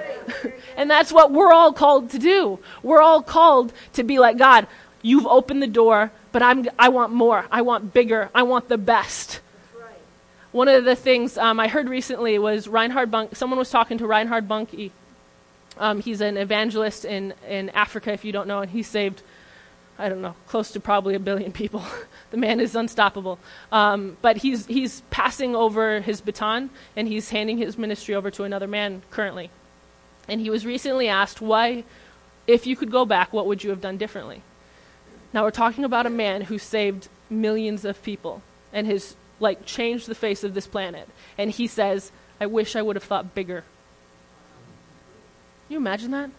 and 0.77 0.89
that's 0.89 1.11
what 1.11 1.31
we're 1.31 1.51
all 1.51 1.73
called 1.73 2.11
to 2.11 2.19
do. 2.19 2.59
We're 2.83 3.01
all 3.01 3.21
called 3.21 3.73
to 3.93 4.03
be 4.03 4.19
like, 4.19 4.37
God, 4.37 4.67
you've 5.01 5.25
opened 5.25 5.61
the 5.61 5.67
door, 5.67 6.11
but 6.31 6.41
I'm, 6.41 6.67
I 6.77 6.89
want 6.89 7.13
more. 7.13 7.45
I 7.51 7.61
want 7.61 7.93
bigger. 7.93 8.29
I 8.35 8.43
want 8.43 8.69
the 8.69 8.77
best. 8.77 9.41
One 10.53 10.67
of 10.67 10.85
the 10.85 10.95
things 10.95 11.35
um, 11.35 11.59
I 11.59 11.67
heard 11.67 11.89
recently 11.89 12.37
was 12.37 12.67
Reinhard 12.67 13.09
Bonnke. 13.09 13.35
Someone 13.35 13.57
was 13.57 13.71
talking 13.71 13.97
to 13.97 14.05
Reinhard 14.05 14.47
Bonnke. 14.47 14.91
Um, 15.79 15.99
he's 15.99 16.21
an 16.21 16.37
evangelist 16.37 17.05
in, 17.05 17.33
in 17.49 17.71
Africa, 17.71 18.13
if 18.13 18.23
you 18.23 18.31
don't 18.31 18.47
know, 18.47 18.61
and 18.61 18.69
he 18.69 18.83
saved, 18.83 19.23
I 19.97 20.09
don't 20.09 20.21
know, 20.21 20.35
close 20.47 20.69
to 20.73 20.79
probably 20.79 21.15
a 21.15 21.19
billion 21.19 21.51
people. 21.51 21.83
the 22.29 22.37
man 22.37 22.59
is 22.59 22.75
unstoppable. 22.75 23.39
Um, 23.71 24.15
but 24.21 24.37
he's, 24.37 24.67
he's 24.67 25.01
passing 25.09 25.55
over 25.55 26.01
his 26.01 26.21
baton, 26.21 26.69
and 26.95 27.07
he's 27.07 27.31
handing 27.31 27.57
his 27.57 27.75
ministry 27.75 28.13
over 28.13 28.29
to 28.29 28.43
another 28.43 28.67
man 28.67 29.01
currently. 29.09 29.49
And 30.27 30.39
he 30.39 30.51
was 30.51 30.67
recently 30.67 31.07
asked, 31.07 31.41
why, 31.41 31.83
if 32.45 32.67
you 32.67 32.75
could 32.75 32.91
go 32.91 33.05
back, 33.05 33.33
what 33.33 33.47
would 33.47 33.63
you 33.63 33.71
have 33.71 33.81
done 33.81 33.97
differently? 33.97 34.43
Now, 35.33 35.41
we're 35.41 35.49
talking 35.49 35.83
about 35.83 36.05
a 36.05 36.11
man 36.11 36.41
who 36.41 36.59
saved 36.59 37.07
millions 37.27 37.85
of 37.85 38.03
people, 38.03 38.43
and 38.71 38.85
his 38.85 39.15
like 39.43 39.65
changed 39.65 40.07
the 40.07 40.15
face 40.15 40.43
of 40.43 40.55
this 40.55 40.65
planet. 40.65 41.07
And 41.37 41.51
he 41.51 41.67
says, 41.67 42.11
I 42.41 42.47
wish 42.47 42.75
I 42.75 42.81
would 42.81 42.95
have 42.95 43.03
thought 43.03 43.35
bigger. 43.35 43.61
Can 45.67 45.73
you 45.73 45.77
imagine 45.77 46.11
that? 46.11 46.31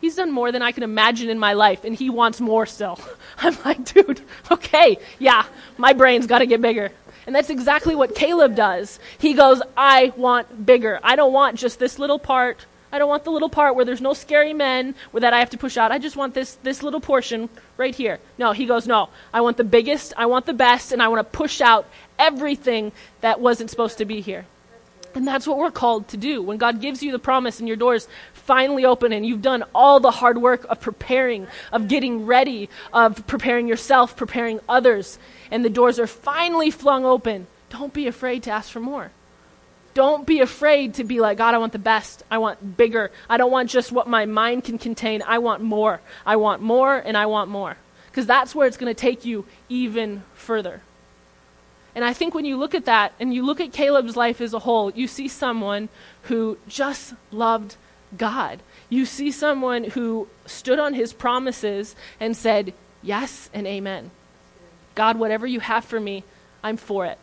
He's 0.00 0.16
done 0.16 0.30
more 0.30 0.50
than 0.50 0.62
I 0.62 0.72
can 0.72 0.82
imagine 0.82 1.28
in 1.28 1.38
my 1.38 1.52
life, 1.52 1.84
and 1.84 1.94
he 1.94 2.08
wants 2.08 2.40
more 2.40 2.64
still. 2.64 2.98
I'm 3.38 3.56
like, 3.66 3.84
dude, 3.84 4.22
okay, 4.50 4.98
yeah, 5.18 5.44
my 5.76 5.92
brain's 5.92 6.26
got 6.26 6.38
to 6.38 6.46
get 6.46 6.62
bigger. 6.62 6.90
And 7.26 7.36
that's 7.36 7.50
exactly 7.50 7.94
what 7.94 8.14
Caleb 8.14 8.56
does. 8.56 8.98
He 9.18 9.34
goes, 9.34 9.60
I 9.76 10.14
want 10.16 10.64
bigger. 10.64 10.98
I 11.02 11.16
don't 11.16 11.34
want 11.34 11.58
just 11.58 11.78
this 11.78 11.98
little 11.98 12.18
part 12.18 12.64
I 12.92 12.98
don't 12.98 13.08
want 13.08 13.24
the 13.24 13.30
little 13.30 13.48
part 13.48 13.76
where 13.76 13.84
there's 13.84 14.00
no 14.00 14.14
scary 14.14 14.52
men 14.52 14.96
where 15.12 15.20
that 15.20 15.32
I 15.32 15.38
have 15.38 15.50
to 15.50 15.58
push 15.58 15.76
out. 15.76 15.92
I 15.92 15.98
just 15.98 16.16
want 16.16 16.34
this, 16.34 16.54
this 16.56 16.82
little 16.82 17.00
portion 17.00 17.48
right 17.76 17.94
here. 17.94 18.18
No, 18.36 18.50
he 18.50 18.66
goes, 18.66 18.86
no. 18.86 19.10
I 19.32 19.42
want 19.42 19.56
the 19.56 19.64
biggest, 19.64 20.12
I 20.16 20.26
want 20.26 20.46
the 20.46 20.52
best, 20.52 20.90
and 20.90 21.00
I 21.00 21.08
want 21.08 21.20
to 21.20 21.36
push 21.36 21.60
out 21.60 21.88
everything 22.20 22.92
that 23.20 23.40
wasn't 23.40 23.70
supposed 23.70 23.98
to 23.98 24.04
be 24.04 24.20
here. 24.20 24.44
And 25.12 25.26
that's 25.26 25.46
what 25.46 25.58
we're 25.58 25.72
called 25.72 26.06
to 26.08 26.16
do. 26.16 26.40
When 26.40 26.56
God 26.56 26.80
gives 26.80 27.02
you 27.02 27.10
the 27.10 27.18
promise 27.18 27.58
and 27.58 27.66
your 27.66 27.76
doors 27.76 28.06
finally 28.32 28.84
open 28.84 29.12
and 29.12 29.26
you've 29.26 29.42
done 29.42 29.64
all 29.74 29.98
the 29.98 30.12
hard 30.12 30.38
work 30.38 30.64
of 30.68 30.80
preparing, 30.80 31.48
of 31.72 31.88
getting 31.88 32.26
ready, 32.26 32.68
of 32.92 33.26
preparing 33.26 33.66
yourself, 33.66 34.16
preparing 34.16 34.60
others, 34.68 35.18
and 35.50 35.64
the 35.64 35.70
doors 35.70 35.98
are 35.98 36.06
finally 36.06 36.70
flung 36.70 37.04
open, 37.04 37.48
don't 37.70 37.92
be 37.92 38.06
afraid 38.06 38.44
to 38.44 38.52
ask 38.52 38.70
for 38.70 38.78
more. 38.78 39.10
Don't 39.94 40.24
be 40.24 40.38
afraid 40.40 40.94
to 40.94 41.04
be 41.04 41.18
like, 41.18 41.38
God, 41.38 41.54
I 41.54 41.58
want 41.58 41.72
the 41.72 41.80
best. 41.80 42.22
I 42.30 42.38
want 42.38 42.76
bigger. 42.76 43.10
I 43.28 43.36
don't 43.36 43.50
want 43.50 43.68
just 43.68 43.90
what 43.90 44.06
my 44.06 44.26
mind 44.26 44.62
can 44.62 44.78
contain. 44.78 45.22
I 45.26 45.38
want 45.38 45.60
more. 45.60 46.00
I 46.24 46.36
want 46.36 46.62
more 46.62 46.96
and 46.96 47.16
I 47.16 47.26
want 47.26 47.50
more. 47.50 47.76
because 48.10 48.26
that's 48.26 48.54
where 48.54 48.66
it's 48.66 48.76
going 48.76 48.92
to 48.92 49.00
take 49.00 49.24
you 49.24 49.46
even 49.68 50.22
further. 50.34 50.82
And 51.94 52.04
I 52.04 52.12
think 52.12 52.34
when 52.34 52.44
you 52.44 52.56
look 52.56 52.74
at 52.74 52.84
that 52.84 53.12
and 53.18 53.34
you 53.34 53.44
look 53.44 53.60
at 53.60 53.72
Caleb's 53.72 54.16
life 54.16 54.40
as 54.40 54.54
a 54.54 54.60
whole, 54.60 54.90
you 54.90 55.06
see 55.06 55.28
someone 55.28 55.88
who 56.24 56.58
just 56.68 57.14
loved 57.30 57.76
God. 58.16 58.60
You 58.88 59.04
see 59.04 59.30
someone 59.30 59.84
who 59.84 60.28
stood 60.46 60.78
on 60.78 60.94
his 60.94 61.12
promises 61.12 61.94
and 62.18 62.36
said, 62.36 62.74
Yes 63.02 63.48
and 63.54 63.66
amen. 63.66 64.10
God, 64.94 65.18
whatever 65.18 65.46
you 65.46 65.60
have 65.60 65.84
for 65.84 65.98
me, 65.98 66.24
I'm 66.62 66.76
for 66.76 67.06
it. 67.06 67.18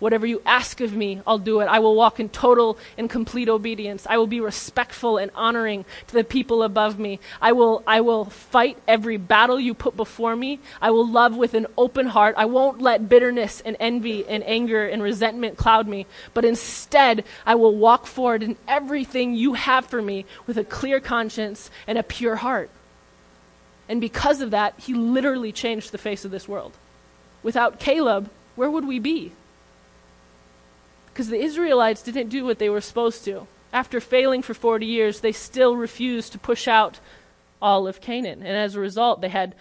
Whatever 0.00 0.26
you 0.26 0.42
ask 0.44 0.80
of 0.80 0.94
me, 0.94 1.20
I'll 1.26 1.38
do 1.38 1.60
it. 1.60 1.66
I 1.66 1.78
will 1.78 1.94
walk 1.94 2.18
in 2.18 2.30
total 2.30 2.78
and 2.98 3.08
complete 3.08 3.48
obedience. 3.48 4.06
I 4.08 4.16
will 4.16 4.26
be 4.26 4.40
respectful 4.40 5.18
and 5.18 5.30
honoring 5.34 5.84
to 6.08 6.14
the 6.14 6.24
people 6.24 6.62
above 6.62 6.98
me. 6.98 7.20
I 7.40 7.52
will, 7.52 7.84
I 7.86 8.00
will 8.00 8.24
fight 8.24 8.78
every 8.88 9.18
battle 9.18 9.60
you 9.60 9.74
put 9.74 9.96
before 9.96 10.34
me. 10.34 10.58
I 10.80 10.90
will 10.90 11.06
love 11.06 11.36
with 11.36 11.52
an 11.52 11.66
open 11.76 12.06
heart. 12.06 12.34
I 12.38 12.46
won't 12.46 12.80
let 12.80 13.08
bitterness 13.10 13.60
and 13.60 13.76
envy 13.78 14.26
and 14.26 14.42
anger 14.44 14.88
and 14.88 15.02
resentment 15.02 15.58
cloud 15.58 15.86
me, 15.86 16.06
but 16.32 16.46
instead, 16.46 17.24
I 17.44 17.54
will 17.54 17.76
walk 17.76 18.06
forward 18.06 18.42
in 18.42 18.56
everything 18.66 19.34
you 19.34 19.52
have 19.52 19.84
for 19.84 20.00
me 20.00 20.24
with 20.46 20.56
a 20.56 20.64
clear 20.64 21.00
conscience 21.00 21.70
and 21.86 21.98
a 21.98 22.02
pure 22.02 22.36
heart. 22.36 22.70
And 23.86 24.00
because 24.00 24.40
of 24.40 24.52
that, 24.52 24.74
he 24.78 24.94
literally 24.94 25.52
changed 25.52 25.92
the 25.92 25.98
face 25.98 26.24
of 26.24 26.30
this 26.30 26.48
world. 26.48 26.72
Without 27.42 27.80
Caleb, 27.80 28.30
where 28.56 28.70
would 28.70 28.86
we 28.86 28.98
be? 28.98 29.32
Because 31.12 31.28
the 31.28 31.40
Israelites 31.40 32.02
didn't 32.02 32.28
do 32.28 32.44
what 32.44 32.58
they 32.58 32.70
were 32.70 32.80
supposed 32.80 33.24
to. 33.24 33.46
After 33.72 34.00
failing 34.00 34.42
for 34.42 34.54
40 34.54 34.86
years, 34.86 35.20
they 35.20 35.32
still 35.32 35.76
refused 35.76 36.32
to 36.32 36.38
push 36.38 36.66
out 36.66 37.00
all 37.62 37.86
of 37.86 38.00
Canaan. 38.00 38.42
And 38.42 38.56
as 38.56 38.74
a 38.74 38.80
result, 38.80 39.20
they 39.20 39.28
had 39.28 39.54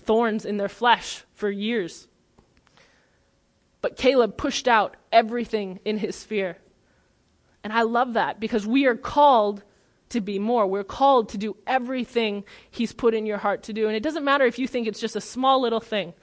thorns 0.00 0.44
in 0.44 0.56
their 0.56 0.68
flesh 0.68 1.24
for 1.34 1.50
years. 1.50 2.08
But 3.80 3.96
Caleb 3.96 4.36
pushed 4.36 4.68
out 4.68 4.96
everything 5.12 5.80
in 5.84 5.98
his 5.98 6.16
sphere. 6.16 6.56
And 7.64 7.72
I 7.72 7.82
love 7.82 8.14
that 8.14 8.40
because 8.40 8.66
we 8.66 8.86
are 8.86 8.96
called 8.96 9.62
to 10.12 10.20
be 10.20 10.38
more. 10.38 10.66
We're 10.66 10.84
called 10.84 11.30
to 11.30 11.38
do 11.38 11.56
everything 11.66 12.44
He's 12.70 12.92
put 12.92 13.14
in 13.14 13.26
your 13.26 13.38
heart 13.38 13.64
to 13.64 13.72
do. 13.72 13.86
And 13.86 13.96
it 13.96 14.02
doesn't 14.02 14.24
matter 14.24 14.44
if 14.44 14.58
you 14.58 14.66
think 14.66 14.86
it's 14.86 15.00
just 15.00 15.16
a 15.16 15.20
small 15.20 15.60
little 15.60 15.80
thing, 15.80 16.14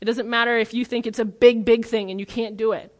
it 0.00 0.04
doesn't 0.04 0.28
matter 0.28 0.58
if 0.58 0.74
you 0.74 0.84
think 0.84 1.06
it's 1.06 1.18
a 1.18 1.24
big, 1.24 1.64
big 1.64 1.84
thing 1.86 2.10
and 2.10 2.18
you 2.18 2.26
can't 2.26 2.56
do 2.56 2.72
it. 2.72 2.94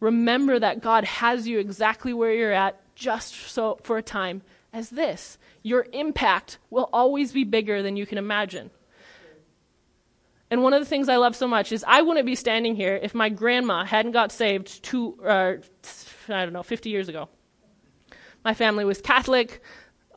Remember 0.00 0.58
that 0.58 0.80
God 0.80 1.04
has 1.04 1.48
you 1.48 1.58
exactly 1.58 2.12
where 2.12 2.32
you're 2.32 2.52
at 2.52 2.80
just 2.94 3.34
so 3.34 3.78
for 3.82 3.96
a 3.98 4.02
time 4.02 4.42
as 4.72 4.90
this. 4.90 5.38
Your 5.62 5.86
impact 5.92 6.58
will 6.70 6.88
always 6.92 7.32
be 7.32 7.44
bigger 7.44 7.82
than 7.82 7.96
you 7.96 8.06
can 8.06 8.18
imagine. 8.18 8.70
And 10.50 10.62
one 10.62 10.74
of 10.74 10.80
the 10.80 10.86
things 10.86 11.08
I 11.08 11.16
love 11.16 11.34
so 11.34 11.48
much 11.48 11.72
is 11.72 11.84
I 11.86 12.02
wouldn't 12.02 12.26
be 12.26 12.36
standing 12.36 12.76
here 12.76 12.98
if 13.02 13.14
my 13.14 13.28
grandma 13.28 13.84
hadn't 13.84 14.12
got 14.12 14.30
saved 14.30 14.82
two, 14.84 15.18
uh, 15.24 15.54
I 16.28 16.44
don't 16.44 16.52
know, 16.52 16.62
50 16.62 16.90
years 16.90 17.08
ago. 17.08 17.28
My 18.44 18.54
family 18.54 18.84
was 18.84 19.00
Catholic 19.00 19.60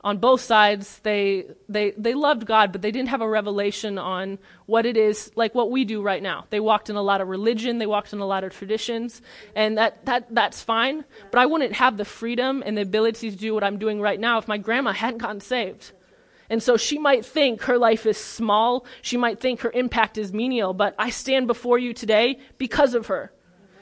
on 0.02 0.18
both 0.18 0.42
sides 0.42 1.00
they 1.00 1.46
they 1.68 1.92
they 1.92 2.14
loved 2.14 2.46
god 2.46 2.72
but 2.72 2.82
they 2.82 2.92
didn't 2.92 3.10
have 3.10 3.22
a 3.22 3.28
revelation 3.28 3.98
on 3.98 4.40
what 4.66 4.86
it 4.86 4.96
is 4.96 5.32
like 5.36 5.54
what 5.54 5.72
we 5.72 5.84
do 5.84 6.02
right 6.02 6.22
now. 6.22 6.46
They 6.50 6.60
walked 6.60 6.90
in 6.90 6.96
a 6.96 7.02
lot 7.02 7.22
of 7.22 7.28
religion 7.28 7.80
they 7.80 7.86
walked 7.86 8.14
in 8.14 8.20
a 8.20 8.26
lot 8.26 8.44
of 8.44 8.54
traditions 8.54 9.22
and 9.56 9.78
that 9.78 10.06
that 10.06 10.34
that's 10.34 10.62
fine 10.62 11.04
but 11.32 11.40
i 11.40 11.46
wouldn't 11.46 11.74
have 11.74 11.98
the 11.98 12.06
freedom 12.06 12.64
and 12.66 12.78
the 12.78 12.82
ability 12.82 13.32
to 13.32 13.38
do 13.38 13.54
what 13.54 13.64
i'm 13.64 13.78
doing 13.78 14.00
right 14.00 14.20
now 14.20 14.38
if 14.38 14.48
my 14.48 14.58
grandma 14.58 14.92
hadn't 14.92 15.20
gotten 15.20 15.42
saved. 15.42 15.92
And 16.52 16.64
so 16.64 16.78
she 16.78 16.98
might 16.98 17.24
think 17.24 17.62
her 17.64 17.78
life 17.78 18.06
is 18.06 18.18
small 18.18 18.86
she 19.02 19.18
might 19.18 19.40
think 19.40 19.62
her 19.62 19.72
impact 19.72 20.18
is 20.18 20.34
menial 20.34 20.74
but 20.74 20.96
i 20.98 21.10
stand 21.10 21.48
before 21.48 21.78
you 21.78 21.94
today 21.94 22.40
because 22.58 22.96
of 22.96 23.08
her 23.08 23.32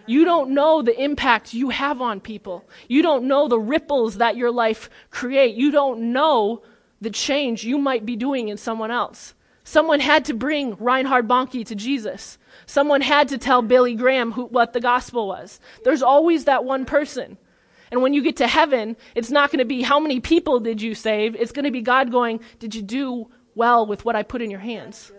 you 0.08 0.26
don't 0.26 0.52
know 0.52 0.82
the 0.82 1.00
impact 1.02 1.54
you 1.54 1.70
have 1.70 2.02
on 2.02 2.20
people. 2.20 2.68
You 2.88 3.02
don't 3.02 3.28
know 3.28 3.48
the 3.48 3.60
ripples 3.60 4.18
that 4.18 4.38
your 4.38 4.52
life 4.52 4.90
create. 5.12 5.56
You 5.56 5.72
don't 5.72 6.14
know 6.14 6.64
the 7.02 7.10
change 7.10 7.64
you 7.64 7.78
might 7.78 8.06
be 8.06 8.16
doing 8.16 8.48
in 8.48 8.58
someone 8.58 8.90
else. 8.90 9.34
Someone 9.64 10.00
had 10.00 10.26
to 10.26 10.34
bring 10.34 10.76
Reinhard 10.76 11.28
Bonnke 11.28 11.66
to 11.66 11.76
Jesus. 11.76 12.38
Someone 12.66 13.02
had 13.02 13.28
to 13.28 13.38
tell 13.38 13.62
Billy 13.62 13.96
Graham 13.96 14.32
who, 14.32 14.46
what 14.46 14.74
the 14.74 14.80
gospel 14.80 15.28
was. 15.28 15.60
There's 15.84 16.02
always 16.02 16.46
that 16.46 16.64
one 16.64 16.86
person. 16.86 17.38
And 17.92 18.02
when 18.02 18.14
you 18.14 18.22
get 18.22 18.38
to 18.38 18.48
heaven, 18.48 18.96
it's 19.14 19.30
not 19.30 19.52
going 19.52 19.60
to 19.60 19.66
be 19.66 19.82
how 19.82 20.00
many 20.00 20.20
people 20.20 20.60
did 20.60 20.82
you 20.82 20.96
save? 20.96 21.36
It's 21.36 21.52
going 21.52 21.66
to 21.66 21.72
be 21.72 21.82
God 21.82 22.12
going, 22.12 22.40
did 22.60 22.76
you 22.76 22.82
do 22.82 23.30
well 23.56 23.86
with 23.86 24.06
what 24.06 24.16
I 24.16 24.24
put 24.24 24.42
in 24.42 24.52
your 24.52 24.60
hands? 24.60 25.12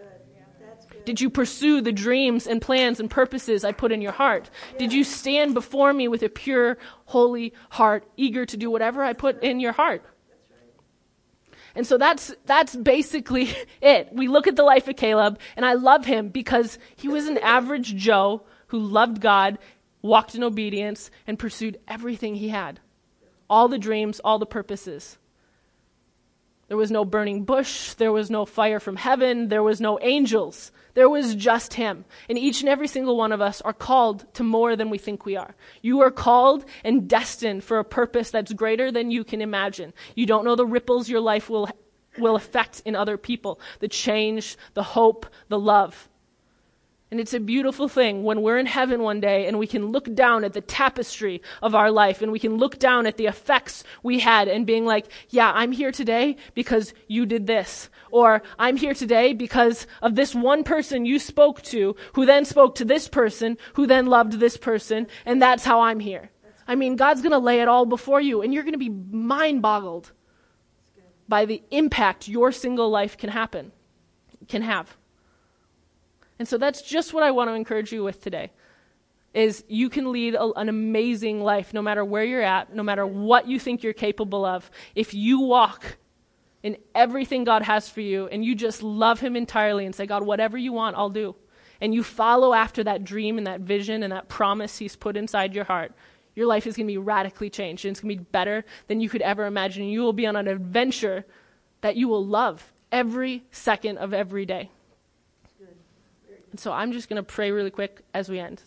Did 1.04 1.20
you 1.20 1.30
pursue 1.30 1.80
the 1.80 1.92
dreams 1.92 2.46
and 2.46 2.60
plans 2.60 3.00
and 3.00 3.10
purposes 3.10 3.64
I 3.64 3.72
put 3.72 3.92
in 3.92 4.02
your 4.02 4.12
heart? 4.12 4.50
Did 4.78 4.92
you 4.92 5.04
stand 5.04 5.54
before 5.54 5.92
me 5.92 6.08
with 6.08 6.22
a 6.22 6.28
pure, 6.28 6.78
holy 7.06 7.54
heart, 7.70 8.04
eager 8.16 8.44
to 8.46 8.56
do 8.56 8.70
whatever 8.70 9.02
I 9.02 9.12
put 9.12 9.42
in 9.42 9.60
your 9.60 9.72
heart? 9.72 10.04
And 11.74 11.86
so 11.86 11.96
that's, 11.96 12.34
that's 12.44 12.74
basically 12.74 13.50
it. 13.80 14.08
We 14.12 14.28
look 14.28 14.46
at 14.46 14.56
the 14.56 14.64
life 14.64 14.88
of 14.88 14.96
Caleb, 14.96 15.38
and 15.56 15.64
I 15.64 15.74
love 15.74 16.04
him 16.04 16.28
because 16.28 16.78
he 16.96 17.08
was 17.08 17.26
an 17.26 17.38
average 17.38 17.94
Joe 17.94 18.42
who 18.68 18.78
loved 18.78 19.20
God, 19.20 19.58
walked 20.02 20.34
in 20.34 20.42
obedience, 20.42 21.10
and 21.26 21.38
pursued 21.38 21.78
everything 21.88 22.34
he 22.34 22.48
had 22.48 22.80
all 23.50 23.68
the 23.68 23.78
dreams, 23.78 24.20
all 24.20 24.38
the 24.38 24.46
purposes. 24.46 25.18
There 26.68 26.76
was 26.76 26.90
no 26.90 27.04
burning 27.04 27.44
bush. 27.44 27.94
There 27.94 28.12
was 28.12 28.30
no 28.30 28.44
fire 28.44 28.78
from 28.78 28.96
heaven. 28.96 29.48
There 29.48 29.62
was 29.62 29.80
no 29.80 29.98
angels. 30.00 30.70
There 30.92 31.08
was 31.08 31.34
just 31.34 31.74
him. 31.74 32.04
And 32.28 32.38
each 32.38 32.60
and 32.60 32.68
every 32.68 32.88
single 32.88 33.16
one 33.16 33.32
of 33.32 33.40
us 33.40 33.62
are 33.62 33.72
called 33.72 34.26
to 34.34 34.44
more 34.44 34.76
than 34.76 34.90
we 34.90 34.98
think 34.98 35.24
we 35.24 35.34
are. 35.36 35.54
You 35.80 36.00
are 36.02 36.10
called 36.10 36.66
and 36.84 37.08
destined 37.08 37.64
for 37.64 37.78
a 37.78 37.84
purpose 37.84 38.30
that's 38.30 38.52
greater 38.52 38.92
than 38.92 39.10
you 39.10 39.24
can 39.24 39.40
imagine. 39.40 39.94
You 40.14 40.26
don't 40.26 40.44
know 40.44 40.56
the 40.56 40.66
ripples 40.66 41.08
your 41.08 41.20
life 41.20 41.48
will, 41.48 41.70
will 42.18 42.36
affect 42.36 42.82
in 42.84 42.94
other 42.94 43.16
people, 43.16 43.60
the 43.80 43.88
change, 43.88 44.56
the 44.74 44.82
hope, 44.82 45.24
the 45.48 45.58
love. 45.58 46.08
And 47.10 47.20
it's 47.20 47.32
a 47.32 47.40
beautiful 47.40 47.88
thing 47.88 48.22
when 48.22 48.42
we're 48.42 48.58
in 48.58 48.66
heaven 48.66 49.02
one 49.02 49.18
day 49.18 49.46
and 49.46 49.58
we 49.58 49.66
can 49.66 49.86
look 49.86 50.14
down 50.14 50.44
at 50.44 50.52
the 50.52 50.60
tapestry 50.60 51.40
of 51.62 51.74
our 51.74 51.90
life 51.90 52.20
and 52.20 52.30
we 52.30 52.38
can 52.38 52.58
look 52.58 52.78
down 52.78 53.06
at 53.06 53.16
the 53.16 53.26
effects 53.26 53.82
we 54.02 54.18
had 54.18 54.46
and 54.46 54.66
being 54.66 54.84
like, 54.84 55.06
yeah, 55.30 55.50
I'm 55.54 55.72
here 55.72 55.90
today 55.90 56.36
because 56.54 56.92
you 57.06 57.24
did 57.24 57.46
this. 57.46 57.88
Or 58.10 58.42
I'm 58.58 58.76
here 58.76 58.92
today 58.92 59.32
because 59.32 59.86
of 60.02 60.16
this 60.16 60.34
one 60.34 60.64
person 60.64 61.06
you 61.06 61.18
spoke 61.18 61.62
to 61.62 61.96
who 62.12 62.26
then 62.26 62.44
spoke 62.44 62.74
to 62.74 62.84
this 62.84 63.08
person 63.08 63.56
who 63.72 63.86
then 63.86 64.06
loved 64.06 64.34
this 64.34 64.58
person 64.58 65.06
and 65.24 65.40
that's 65.40 65.64
how 65.64 65.80
I'm 65.80 66.00
here. 66.00 66.30
I 66.66 66.74
mean, 66.74 66.96
God's 66.96 67.22
going 67.22 67.32
to 67.32 67.38
lay 67.38 67.62
it 67.62 67.68
all 67.68 67.86
before 67.86 68.20
you 68.20 68.42
and 68.42 68.52
you're 68.52 68.64
going 68.64 68.72
to 68.72 68.78
be 68.78 68.90
mind 68.90 69.62
boggled 69.62 70.12
by 71.26 71.46
the 71.46 71.62
impact 71.70 72.28
your 72.28 72.52
single 72.52 72.90
life 72.90 73.16
can 73.16 73.30
happen, 73.30 73.72
can 74.46 74.60
have. 74.60 74.94
And 76.38 76.46
so 76.46 76.58
that's 76.58 76.82
just 76.82 77.12
what 77.12 77.22
I 77.22 77.30
want 77.30 77.50
to 77.50 77.54
encourage 77.54 77.92
you 77.92 78.04
with 78.04 78.22
today. 78.22 78.50
Is 79.34 79.64
you 79.68 79.90
can 79.90 80.10
lead 80.10 80.34
a, 80.34 80.52
an 80.54 80.68
amazing 80.68 81.42
life 81.42 81.74
no 81.74 81.82
matter 81.82 82.04
where 82.04 82.24
you're 82.24 82.42
at, 82.42 82.74
no 82.74 82.82
matter 82.82 83.06
what 83.06 83.46
you 83.46 83.58
think 83.58 83.82
you're 83.82 83.92
capable 83.92 84.44
of. 84.44 84.70
If 84.94 85.14
you 85.14 85.40
walk 85.40 85.98
in 86.62 86.76
everything 86.94 87.44
God 87.44 87.62
has 87.62 87.88
for 87.88 88.00
you 88.00 88.26
and 88.28 88.44
you 88.44 88.54
just 88.54 88.82
love 88.82 89.20
Him 89.20 89.36
entirely 89.36 89.84
and 89.84 89.94
say, 89.94 90.06
God, 90.06 90.24
whatever 90.24 90.56
you 90.56 90.72
want, 90.72 90.96
I'll 90.96 91.10
do. 91.10 91.36
And 91.80 91.94
you 91.94 92.02
follow 92.02 92.54
after 92.54 92.82
that 92.84 93.04
dream 93.04 93.38
and 93.38 93.46
that 93.46 93.60
vision 93.60 94.02
and 94.02 94.12
that 94.12 94.28
promise 94.28 94.78
He's 94.78 94.96
put 94.96 95.16
inside 95.16 95.54
your 95.54 95.64
heart, 95.64 95.92
your 96.34 96.46
life 96.46 96.66
is 96.66 96.76
going 96.76 96.86
to 96.86 96.92
be 96.92 96.98
radically 96.98 97.50
changed 97.50 97.84
and 97.84 97.92
it's 97.92 98.00
going 98.00 98.16
to 98.16 98.22
be 98.22 98.28
better 98.30 98.64
than 98.86 99.00
you 99.00 99.08
could 99.08 99.22
ever 99.22 99.46
imagine. 99.46 99.84
You 99.84 100.00
will 100.00 100.12
be 100.12 100.26
on 100.26 100.36
an 100.36 100.48
adventure 100.48 101.24
that 101.80 101.96
you 101.96 102.08
will 102.08 102.24
love 102.24 102.72
every 102.90 103.44
second 103.50 103.98
of 103.98 104.14
every 104.14 104.46
day. 104.46 104.70
So 106.56 106.72
I'm 106.72 106.92
just 106.92 107.08
going 107.08 107.18
to 107.18 107.22
pray 107.22 107.50
really 107.50 107.70
quick 107.70 108.02
as 108.14 108.28
we 108.28 108.38
end. 108.38 108.56